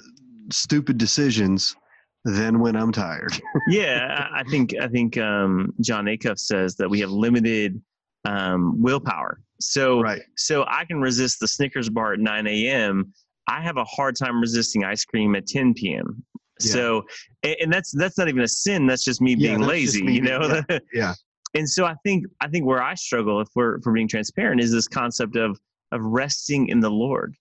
[0.52, 1.76] stupid decisions
[2.24, 3.40] than when I'm tired.
[3.68, 7.80] yeah, I think I think um, Jon Acuff says that we have limited
[8.24, 9.40] um, willpower.
[9.61, 10.22] So right.
[10.37, 13.12] so I can resist the Snickers bar at 9 a.m.
[13.48, 16.22] I have a hard time resisting ice cream at 10 p.m.
[16.61, 16.72] Yeah.
[16.72, 17.02] So
[17.42, 18.87] and, and that's that's not even a sin.
[18.87, 20.02] That's just me being just lazy.
[20.02, 20.62] me you being- know.
[20.68, 21.14] yeah, yeah.
[21.54, 24.72] And so I think I think where I struggle, if we're for being transparent, is
[24.72, 25.59] this concept of
[25.92, 27.35] of resting in the Lord.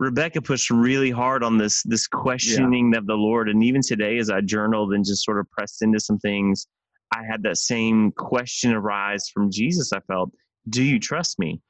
[0.00, 4.30] Rebekah pushed really hard on this this questioning of the Lord, and even today, as
[4.30, 6.68] I journaled and just sort of pressed into some things,
[7.12, 9.92] I had that same question arise from Jesus.
[9.92, 10.30] I felt,
[10.68, 11.60] Do you trust me?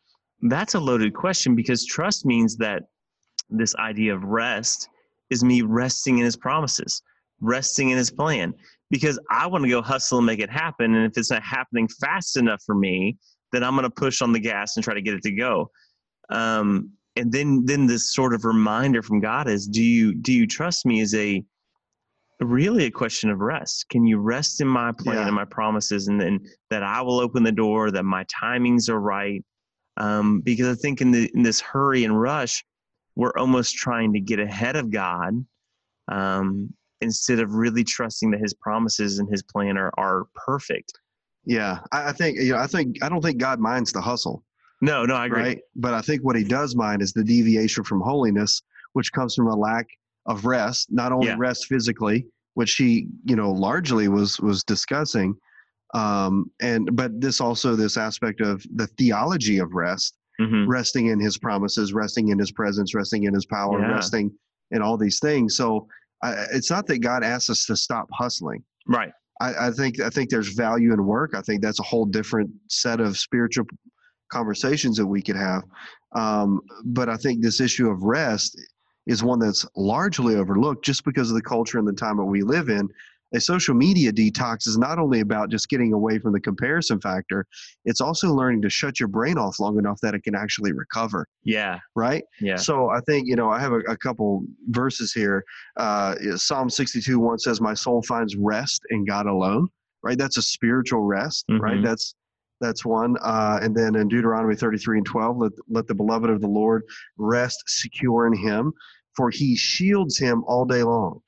[0.42, 2.84] That's a loaded question because trust means that
[3.50, 4.88] this idea of rest
[5.30, 7.02] is me resting in his promises,
[7.40, 8.54] resting in his plan.
[8.90, 10.94] Because I want to go hustle and make it happen.
[10.94, 13.18] And if it's not happening fast enough for me,
[13.52, 15.70] then I'm going to push on the gas and try to get it to go.
[16.30, 20.46] Um, and then, then this sort of reminder from God is, do you, do you
[20.46, 21.44] trust me is a,
[22.40, 23.86] really a question of rest.
[23.90, 25.26] Can you rest in my plan Yeah.
[25.26, 29.00] and my promises and then that I will open the door, that my timings are
[29.00, 29.44] right?
[29.96, 32.64] Um, because I think in, the, in this hurry and rush,
[33.16, 35.44] we're almost trying to get ahead of God
[36.06, 40.92] um, instead of really trusting that his promises and his plan are, are perfect.
[41.44, 42.58] Yeah, I, I think you know.
[42.58, 44.44] I think I don't think God minds the hustle,
[44.80, 45.40] No, no, I agree.
[45.42, 45.58] right?
[45.76, 48.62] But I think what He does mind is the deviation from holiness,
[48.92, 49.86] which comes from a lack
[50.26, 50.88] of rest.
[50.90, 51.36] Not only Yeah.
[51.38, 55.34] rest physically, which He you know largely was was discussing,
[55.94, 61.18] um, and but this also this aspect of the theology of rest, hmm resting in
[61.18, 63.92] His promises, resting in His presence, resting in His power, Yeah.
[63.94, 64.30] resting
[64.70, 65.56] in all these things.
[65.56, 65.88] So
[66.22, 68.62] I, it's not that God asks us to stop hustling.
[68.86, 69.12] Right.
[69.40, 71.34] I, I think I think there's value in work.
[71.34, 73.66] I think that's a whole different set of spiritual
[74.30, 75.62] conversations that we could have.
[76.14, 78.60] Um, but I think this issue of rest
[79.06, 82.42] is one that's largely overlooked just because of the culture and the time that we
[82.42, 82.88] live in.
[83.34, 87.44] A social media detox is not only about just getting away from the comparison factor,
[87.84, 91.26] it's also learning to shut your brain off long enough that it can actually recover,
[91.44, 91.78] Yeah.
[91.94, 92.24] right?
[92.40, 92.56] Yeah.
[92.56, 95.44] So I think, you know, I have a, a couple verses here.
[95.76, 99.68] Uh, Psalm 62 1 says, My soul finds rest in God alone,
[100.02, 100.16] right?
[100.16, 101.76] That's a spiritual rest, right?
[101.80, 101.84] Mhm.
[101.84, 102.14] That's
[102.60, 103.16] that's one.
[103.22, 106.82] Uh, and then in Deuteronomy 33 and 12, let, let the beloved of the Lord
[107.16, 108.72] rest secure in him,
[109.16, 111.20] for he shields him all day long.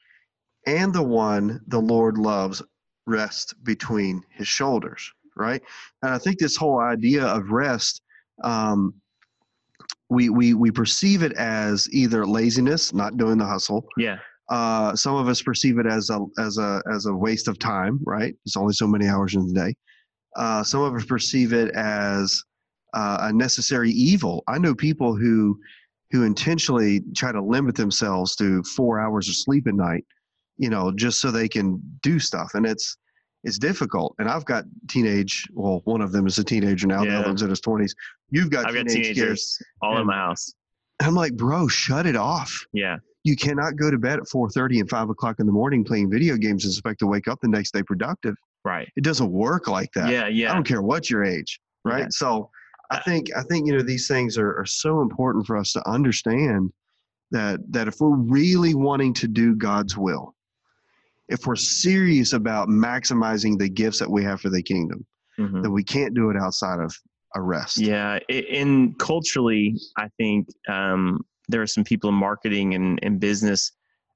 [0.66, 2.62] And the one the Lord loves
[3.06, 5.62] rest between his shoulders, right?
[6.02, 8.02] And I think this whole idea of rest,
[8.44, 8.94] um,
[10.08, 13.86] we, we, we perceive it as either laziness, not doing the hustle.
[13.96, 14.18] Yeah.
[14.48, 18.00] Uh, some of us perceive it as a, as, a, as a waste of time,
[18.04, 18.34] right?
[18.44, 19.74] It's only so many hours in the day.
[20.36, 22.42] Uh, some of us perceive it as
[22.94, 24.42] uh, a necessary evil.
[24.48, 25.58] I know people who
[26.12, 30.04] who intentionally try to limit themselves to four hours of sleep at night,
[30.56, 32.96] you know, just so they can do stuff, and it's
[33.44, 34.14] it's difficult.
[34.18, 35.48] And I've got teenage.
[35.52, 37.00] Well, one of them is a teenager now.
[37.00, 37.18] The Yeah.
[37.20, 37.94] other one's in his twenties.
[38.30, 39.16] You've got I've got teenage kids.
[39.16, 40.52] teenagers all in my house.
[41.00, 42.66] I'm like, bro, shut it off.
[42.72, 42.98] Yeah.
[43.24, 46.36] You cannot go to bed at 4:30 and 5 o'clock in the morning playing video
[46.36, 48.34] games and expect to wake up the next day productive.
[48.64, 48.88] Right.
[48.96, 50.10] It doesn't work like that.
[50.10, 50.26] Yeah.
[50.28, 50.50] Yeah.
[50.50, 52.00] I don't care what your age, right?
[52.00, 52.06] Yeah.
[52.10, 52.50] So
[52.90, 55.88] I think I think you know these things are, are so important for us to
[55.88, 56.72] understand
[57.30, 60.34] that that if we're really wanting to do God's will,
[61.28, 65.06] if we're serious about maximizing the gifts that we have for the kingdom,
[65.38, 65.62] Mhm.
[65.62, 66.92] then we can't do it outside of
[67.36, 67.78] a rest.
[67.78, 73.72] Yeah, in culturally, I think um, there are some people in marketing and, and business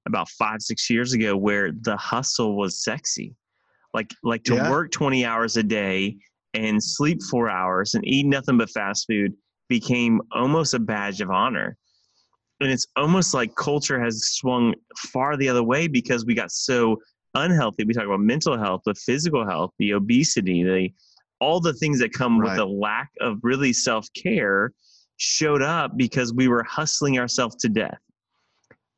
[0.06, 3.34] about five, six years ago where the hustle was sexy,
[3.94, 4.70] like like to Yeah.
[4.70, 6.16] work twenty hours a day
[6.52, 9.32] and sleep four hours and eat nothing but fast food
[9.68, 11.76] became almost a badge of honor.
[12.60, 17.00] And it's almost like culture has swung far the other way because we got so
[17.34, 17.84] unhealthy.
[17.84, 20.90] We talk about mental health, the physical health, the obesity, the
[21.40, 24.72] all the things that come with the lack of really self care
[25.16, 27.98] showed up because we were hustling ourselves to death.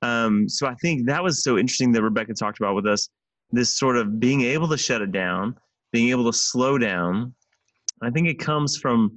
[0.03, 3.09] Um, so I think that was so interesting that Rebekah talked about with us
[3.51, 5.57] this sort of being able to shut it down,
[5.93, 7.35] being able to slow down.
[8.03, 9.13] I think it comes from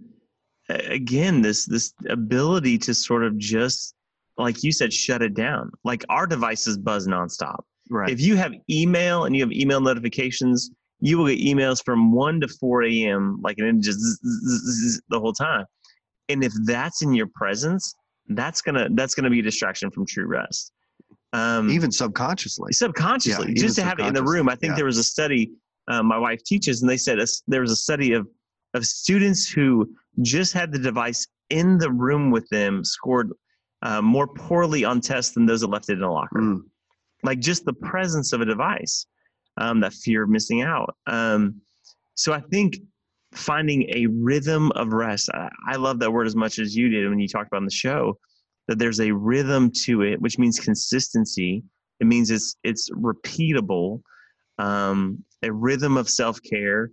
[0.69, 3.95] again this this ability to sort of just
[4.37, 5.71] like you said shut it down.
[5.83, 7.61] Like our devices buzz nonstop.
[7.89, 8.09] Right.
[8.09, 10.69] If you have email and you have email notifications,
[11.01, 13.39] you will get emails from 1 to 4 a.m.
[13.41, 15.65] like and it just zzz, zzz the whole time.
[16.29, 17.95] And if that's in your presence,
[18.29, 20.71] that's gonna that's gonna be a distraction from true rest.
[21.31, 22.73] Um, even subconsciously.
[22.73, 24.49] subconsciously, even just to have it in the room.
[24.49, 25.51] I think subconsciously, there was a study
[25.89, 28.27] uh, my wife teaches, and they said a there was a study of
[28.73, 29.89] of students who
[30.21, 33.31] just had the device in the room with them scored
[33.81, 36.61] uh, more poorly on tests than those that left it in a locker Mm,
[37.23, 39.05] like just the presence of a device,
[39.57, 40.95] um, that fear of missing out.
[41.07, 41.61] Um,
[42.15, 42.77] so I think
[43.33, 45.29] finding a rhythm of rest.
[45.33, 47.65] I, I love that word as much as you did when you talked about on
[47.65, 48.17] the show.
[48.69, 51.63] That there's a rhythm to it, which means consistency.
[51.99, 54.01] It means it's it's repeatable.
[54.59, 56.91] Um, a rhythm of self care.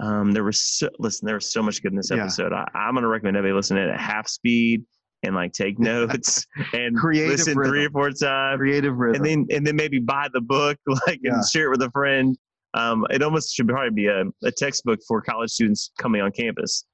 [0.00, 1.26] Um, there was so, listen.
[1.26, 2.22] There was so much good in this Yeah.
[2.22, 2.52] episode.
[2.52, 4.82] I, I'm going to recommend everybody listen to it at half speed
[5.22, 9.16] and like take notes and Creative listen three or four times creative rhythm.
[9.16, 11.34] and then and then maybe buy the book like Yeah.
[11.34, 12.38] and share it with a friend
[12.74, 16.84] Um, it almost should probably be a, a textbook for college students coming on campus.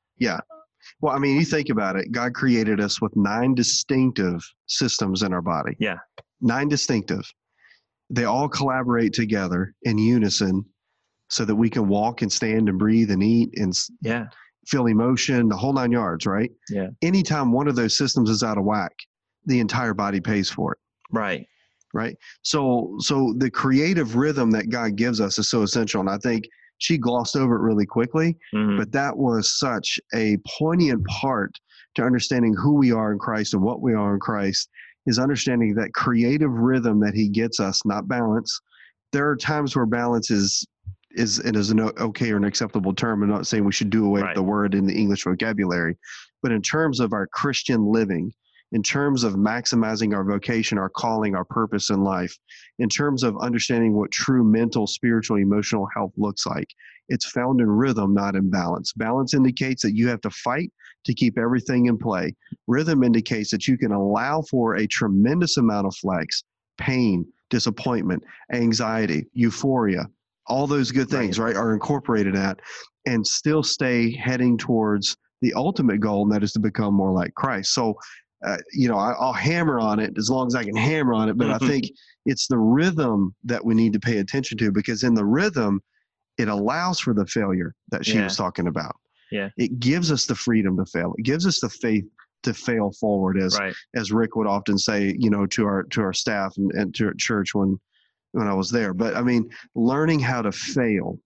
[1.01, 2.13] Well, I mean, you think about it.
[2.13, 5.77] God created us with nine distinctive systems in our body.
[5.79, 5.99] Yeah.
[6.41, 7.23] Nine distinctive.
[8.11, 10.65] They all collaborate together in unison
[11.31, 13.73] so that we can walk and stand and breathe and eat and
[14.03, 14.27] Yeah.
[14.69, 16.51] feel emotion, the whole nine yards, right?
[16.69, 16.89] Yeah.
[17.03, 18.93] Anytime one of those systems is out of whack,
[19.47, 20.79] the entire body pays for it.
[21.13, 21.47] Right.
[21.93, 26.19] right so so the creative rhythm that god gives us is so essential and i
[26.19, 26.45] think
[26.79, 28.79] she glossed over it really quickly Mhm.
[28.79, 31.59] but that was such a poignant part
[31.95, 34.69] to understanding who we are in christ and what we are in christ
[35.07, 38.61] is understanding that creative rhythm that he gets us not balance
[39.13, 40.67] there are times where balance is
[41.13, 44.05] is it is an okay or an acceptable term i'm not saying we should do
[44.07, 44.29] away Right.
[44.31, 45.97] with the word in the english vocabulary
[46.43, 48.33] but in terms of our christian living
[48.75, 52.37] in terms of maximizing our vocation, our calling, our purpose in life,
[52.81, 56.69] in terms of understanding what true mental, spiritual, emotional health looks like.
[57.09, 58.93] It's found in rhythm, not in balance.
[58.93, 60.73] Balance indicates that you have to fight
[61.05, 62.35] to keep everything in play.
[62.67, 66.43] Rhythm indicates that you can allow for a tremendous amount of flex,
[66.77, 70.09] pain, disappointment, anxiety, euphoria,
[70.49, 72.59] all those good things, right, are incorporated at
[73.07, 77.35] and still stay heading towards the ultimate goal, and that is to become more like
[77.35, 77.75] Christ.
[77.75, 77.95] So,
[78.45, 81.29] uh, you know, I, I'll hammer on it as long as I can hammer on
[81.29, 81.67] it, but I Mhm.
[81.67, 81.85] think
[82.27, 85.83] it's the rhythm that we need to pay attention to because in the rhythm,
[86.37, 88.25] it allows for the failure that she Yeah.
[88.25, 88.97] was talking about.
[89.31, 89.49] Yeah.
[89.57, 91.15] It gives us the freedom to fail.
[91.19, 92.05] It gives us the faith
[92.43, 93.75] to fail forward, as Right.
[93.95, 97.07] as Rick would often say, you know, to our to our staff and, and to
[97.07, 97.79] our church when
[98.33, 98.93] when I was there.
[98.93, 101.19] But I mean, learning how to fail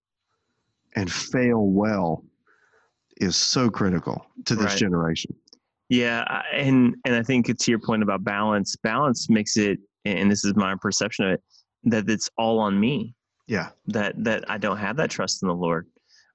[0.94, 2.24] and fail well
[3.20, 4.78] is so critical to this Right.
[4.78, 5.34] generation.
[5.88, 10.44] Yeah, and and I think to your point about balance, balance makes it, and this
[10.44, 11.42] is my perception of it,
[11.84, 13.14] that it's all on me.
[13.46, 13.70] Yeah.
[13.86, 15.86] That that I don't have that trust in the Lord.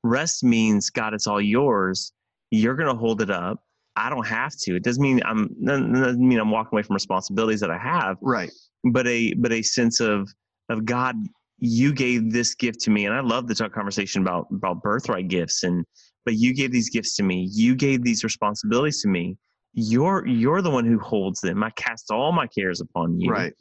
[0.03, 2.11] Rest means God, it's all yours.
[2.49, 3.63] You're going to hold it up.
[3.95, 4.75] I don't have to.
[4.75, 8.51] It doesn't mean I'm doesn't mean I'm walking away from responsibilities that I have, Right.
[8.83, 10.29] but a but a sense of
[10.69, 11.15] of God.
[11.59, 15.27] You gave this gift to me, and I love the talk conversation about about birthright
[15.27, 15.85] gifts and
[16.25, 19.37] but you gave these gifts to me you gave these responsibilities to me
[19.73, 23.53] you're you're the one who holds them i cast all my cares upon you Right.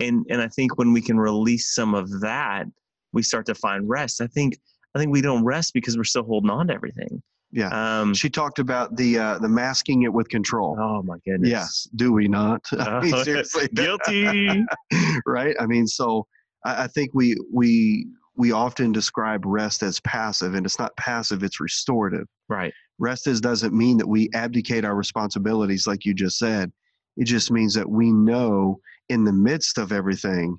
[0.00, 2.66] and and i think when we can release some of that
[3.12, 4.58] we start to find rest i think
[4.94, 7.68] i think we don't rest because we're still holding on to everything Yeah.
[8.00, 10.76] um She talked about the uh, the masking it with control.
[10.80, 12.62] oh my goodness Yes, do we not?
[12.72, 14.64] I mean, Oh, seriously, guilty
[15.26, 15.54] right?
[15.60, 16.26] I mean, so
[16.64, 18.06] I, I think we we
[18.42, 22.26] we often describe rest as passive, and it's not passive; it's restorative.
[22.48, 26.72] right Rest is doesn't mean that we abdicate our responsibilities, like you just said.
[27.16, 30.58] It just means that we know in the midst of everything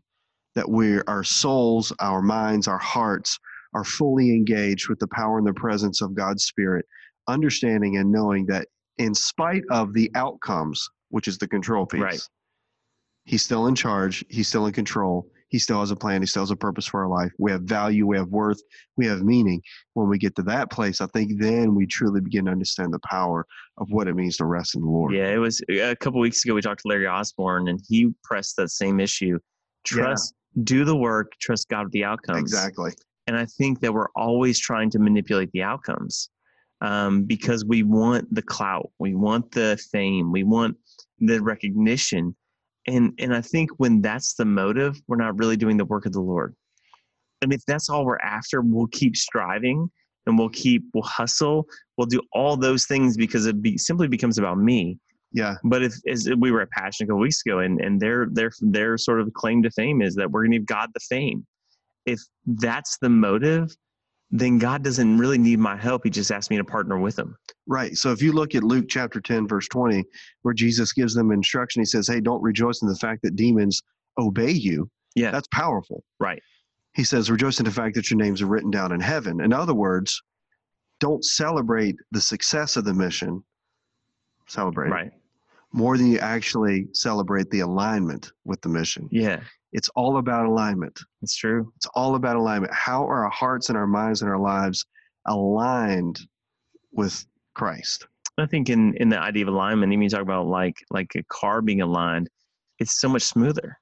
[0.56, 3.38] that we're our souls, our minds, our hearts
[3.74, 6.86] are fully engaged with the power and the presence of God's Spirit,
[7.28, 12.30] understanding and knowing that in spite of the outcomes, which is the control piece, Right.
[13.26, 14.24] He's still in charge.
[14.30, 15.28] He's still in control.
[15.54, 16.22] He still has a plan.
[16.24, 17.32] He still has a purpose for our life.
[17.38, 18.08] We have value.
[18.08, 18.60] We have worth.
[18.98, 19.62] We have meaning.
[19.94, 23.00] When we get to that place, I think then we truly begin to understand the
[23.00, 23.46] power
[23.78, 25.14] of what it means to rest in the Lord.
[25.14, 28.56] yeah it was a couple weeks ago we talked to larry osborne and he pressed
[28.58, 29.40] that same issue
[29.84, 30.34] trust
[30.64, 32.92] do the work trust god with the outcomes Exactly.
[33.28, 36.30] and I think that we're always trying to manipulate the outcomes
[36.82, 40.76] um, because we want the clout, we want the fame, we want
[41.20, 42.36] the recognition,
[42.88, 46.14] and and I think when that's the motive, we're not really doing the work of
[46.14, 46.56] the Lord.
[47.42, 49.90] And if that's all we're after, we'll keep striving
[50.26, 51.68] and we'll keep we'll hustle,
[51.98, 54.98] we'll do all those things because it be, simply becomes about me.
[55.32, 55.56] Yeah.
[55.64, 58.52] But if as we were at Passion a couple weeks ago, and and their their
[58.62, 61.46] their sort of claim to fame is that we're going to give God the fame.
[62.06, 63.76] If that's the motive,
[64.30, 66.04] then God doesn't really need my help.
[66.04, 67.36] He just asked me to partner with him.
[67.68, 67.96] Right.
[67.96, 70.04] So if you look at Luke chapter 10, verse 20,
[70.42, 73.82] where Jesus gives them instruction, he says, Hey, don't rejoice in the fact that demons
[74.20, 74.90] obey you.
[75.16, 75.32] Yeah.
[75.32, 76.04] That's powerful.
[76.20, 76.42] Right.
[76.96, 79.40] He says, Rejoice in the fact that your names are written down in heaven.
[79.42, 80.22] In other words,
[81.00, 83.44] don't celebrate the success of the mission,
[84.48, 85.12] celebrate Right.
[85.72, 89.08] more than you actually celebrate the alignment with the mission.
[89.12, 89.40] Yeah.
[89.72, 91.00] It's all about alignment.
[91.22, 91.72] It's true.
[91.78, 92.74] It's all about alignment.
[92.74, 94.86] How are our hearts and our minds and our lives
[95.26, 96.20] aligned
[96.92, 98.08] with Christ?
[98.38, 101.24] I think in in the idea of alignment, even you talk about like like a
[101.24, 102.30] car being aligned,
[102.80, 103.78] it's so much smoother.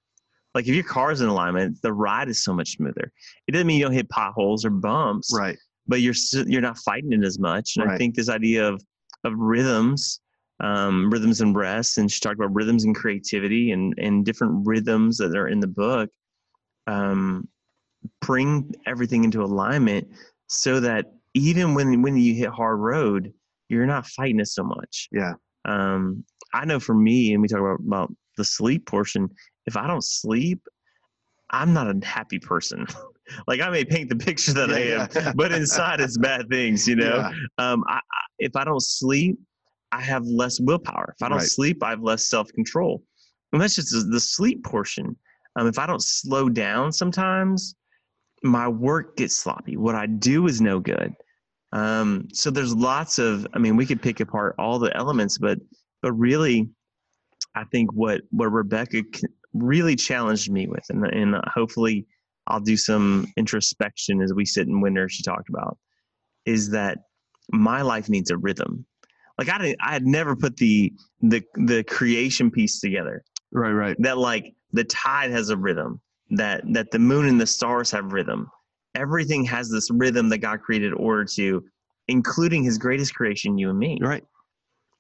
[0.54, 3.12] Like if your car is in alignment, the ride is so much smoother.
[3.48, 5.58] It doesn't mean you don't hit potholes or bumps, Right.
[5.88, 6.16] but you're
[6.48, 7.78] you're not fighting it as much.
[7.78, 8.84] And I think this idea of
[9.24, 10.20] of rhythms,
[10.60, 15.18] um, rhythms and rest, and she talked about rhythms and creativity and and different rhythms
[15.20, 16.10] that are in the book.
[16.88, 17.48] Um,
[18.20, 20.08] bring everything into alignment
[20.48, 23.34] so that even when when you hit hard road,
[23.72, 25.08] you're not fighting it so much.
[25.12, 25.34] Yeah.
[25.66, 29.30] Um, I know for me, and we talk about, about the sleep portion.
[29.66, 30.62] If I don't sleep,
[31.52, 32.86] I'm not a happy person.
[33.48, 35.34] like I may paint the picture that Yeah, I am, yeah.
[35.36, 36.88] but inside it's bad things.
[36.88, 37.32] You know, Yeah.
[37.58, 38.00] um, I, I,
[38.40, 39.38] if I don't sleep,
[39.92, 41.16] I have less willpower.
[41.18, 41.48] If I don't Right.
[41.48, 43.04] sleep, I have less self control.
[43.54, 45.16] And that's just the- the sleep portion.
[45.58, 47.76] Um, if I don't slow down sometimes,
[48.44, 49.76] my work gets sloppy.
[49.78, 51.14] What I do is no good.
[51.74, 55.58] Um, so there's lots of, I mean, we could pick apart all the elements, but,
[56.02, 56.70] but really,
[57.56, 59.04] I think what, what Rebekah
[59.54, 62.06] really challenged me with, and, and hopefully
[62.48, 65.78] I'll do some introspection as we sit in winter, she talked about,
[66.46, 66.98] is that
[67.52, 68.86] my life needs a rhythm.
[69.38, 73.96] Like I didn't, I had never put the, the, the creation piece together Right, right.
[74.00, 76.00] that like the tide has a rhythm
[76.32, 78.50] that that the moon and the stars have rhythm
[78.96, 81.64] everything has this rhythm that god created order to
[82.08, 84.24] including his greatest creation you and me Right.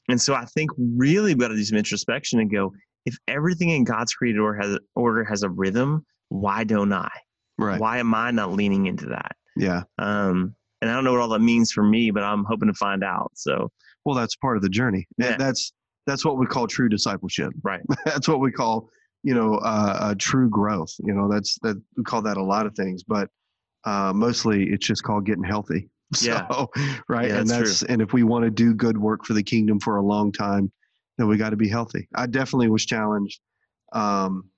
[0.09, 2.71] and so i think really we got to do some introspection and go
[3.05, 7.09] if everything in god's created order has order has a rhythm why don't i
[7.57, 7.79] Right.
[7.79, 9.83] why am i not leaning into that Yeah.
[9.99, 12.73] um and i don't know what all that means for me but i'm hoping to
[12.75, 13.69] find out so
[14.05, 15.05] Well, that's part of the journey.
[15.19, 15.37] Yeah.
[15.37, 15.73] That's
[16.07, 17.51] that's what we call true discipleship.
[17.61, 17.81] Right.
[18.05, 18.89] that's what we call
[19.23, 20.89] you know uh, uh, true growth.
[21.05, 23.29] You know, that's that we call that a lot of things, but
[23.85, 25.89] uh, mostly it's just called getting healthy.
[26.21, 26.45] Yeah.
[26.51, 26.69] So,
[27.07, 27.29] right.
[27.29, 29.79] Yeah, and that's that's and if we want to do good work for the kingdom
[29.79, 30.69] for a long time,
[31.17, 32.09] then we got to be healthy.
[32.13, 33.39] I definitely was challenged.
[33.93, 34.49] Um,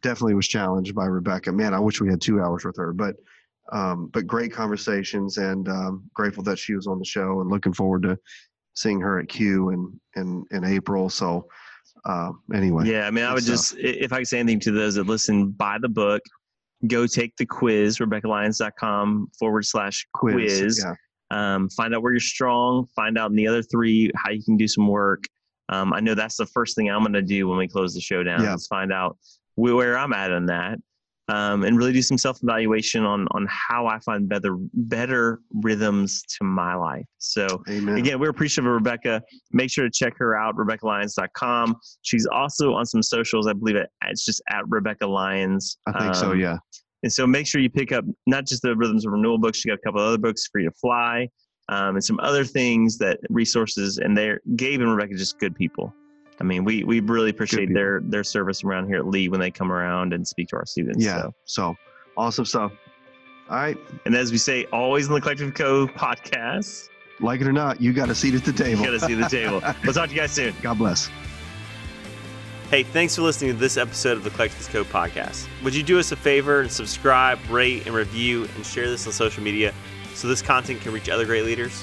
[0.00, 1.52] definitely was challenged by Rebekah.
[1.52, 3.16] Man, I wish we had two hours with her, but
[3.72, 7.72] um, but great conversations and um, grateful that she was on the show and looking
[7.72, 8.18] forward to
[8.74, 11.08] seeing her at Q in in, in April.
[11.08, 11.48] So
[12.04, 14.94] uh, anyway, Yeah, I mean, I would just, if I could say anything to those
[14.94, 16.22] that listen, buy the book,
[16.86, 20.84] go take the quiz, RebekahLyons.com forward slash quiz.
[20.84, 20.94] Yeah,
[21.30, 24.56] Um, find out where you're strong, find out in the other three how you can
[24.56, 25.24] do some work.
[25.70, 28.00] Um, I know that's the first thing I'm going to do when we close the
[28.00, 28.54] show down Yeah.
[28.54, 29.18] is find out
[29.56, 30.78] where I'm at on that.
[31.30, 36.22] Um, and really do some self evaluation on on how I find better better rhythms
[36.38, 37.04] to my life.
[37.18, 37.98] So amen.
[37.98, 39.22] Again, we're appreciative of Rebekah.
[39.52, 41.76] Make sure to check her out, RebekahLyons.com.
[42.02, 43.46] She's also on some socials.
[43.46, 45.76] I believe it, it's just at Rebekah Lyons.
[45.86, 46.32] I think so.
[46.32, 46.58] Um, Yeah,
[47.02, 49.68] And so make sure you pick up not just the Rhythms of Renewal books, she
[49.68, 51.28] got a couple other books, Free to Fly,
[51.68, 53.98] um, and some other things that resources.
[53.98, 55.92] And they're Gabe and Rebekah just good people.
[56.40, 59.50] I mean, we, we really appreciate their their service around here at Lee when they
[59.50, 61.04] come around and speak to our students.
[61.04, 61.22] yeah.
[61.22, 61.34] So.
[61.44, 61.76] So
[62.16, 62.72] awesome stuff.
[63.50, 67.52] All right, And as we say, always in the Collective Co podcast, like it or
[67.52, 68.84] not, you got a seat at the you table.
[68.84, 69.62] got to see the table.
[69.84, 70.54] We'll talk to you guys soon.
[70.60, 71.08] God bless.
[72.68, 75.48] Hey, thanks for listening to this episode of the Collectivist Code podcast.
[75.64, 79.14] Would you do us a favor and subscribe, rate, and review, and share this on
[79.14, 79.72] social media
[80.12, 81.82] so this content can reach other great leaders?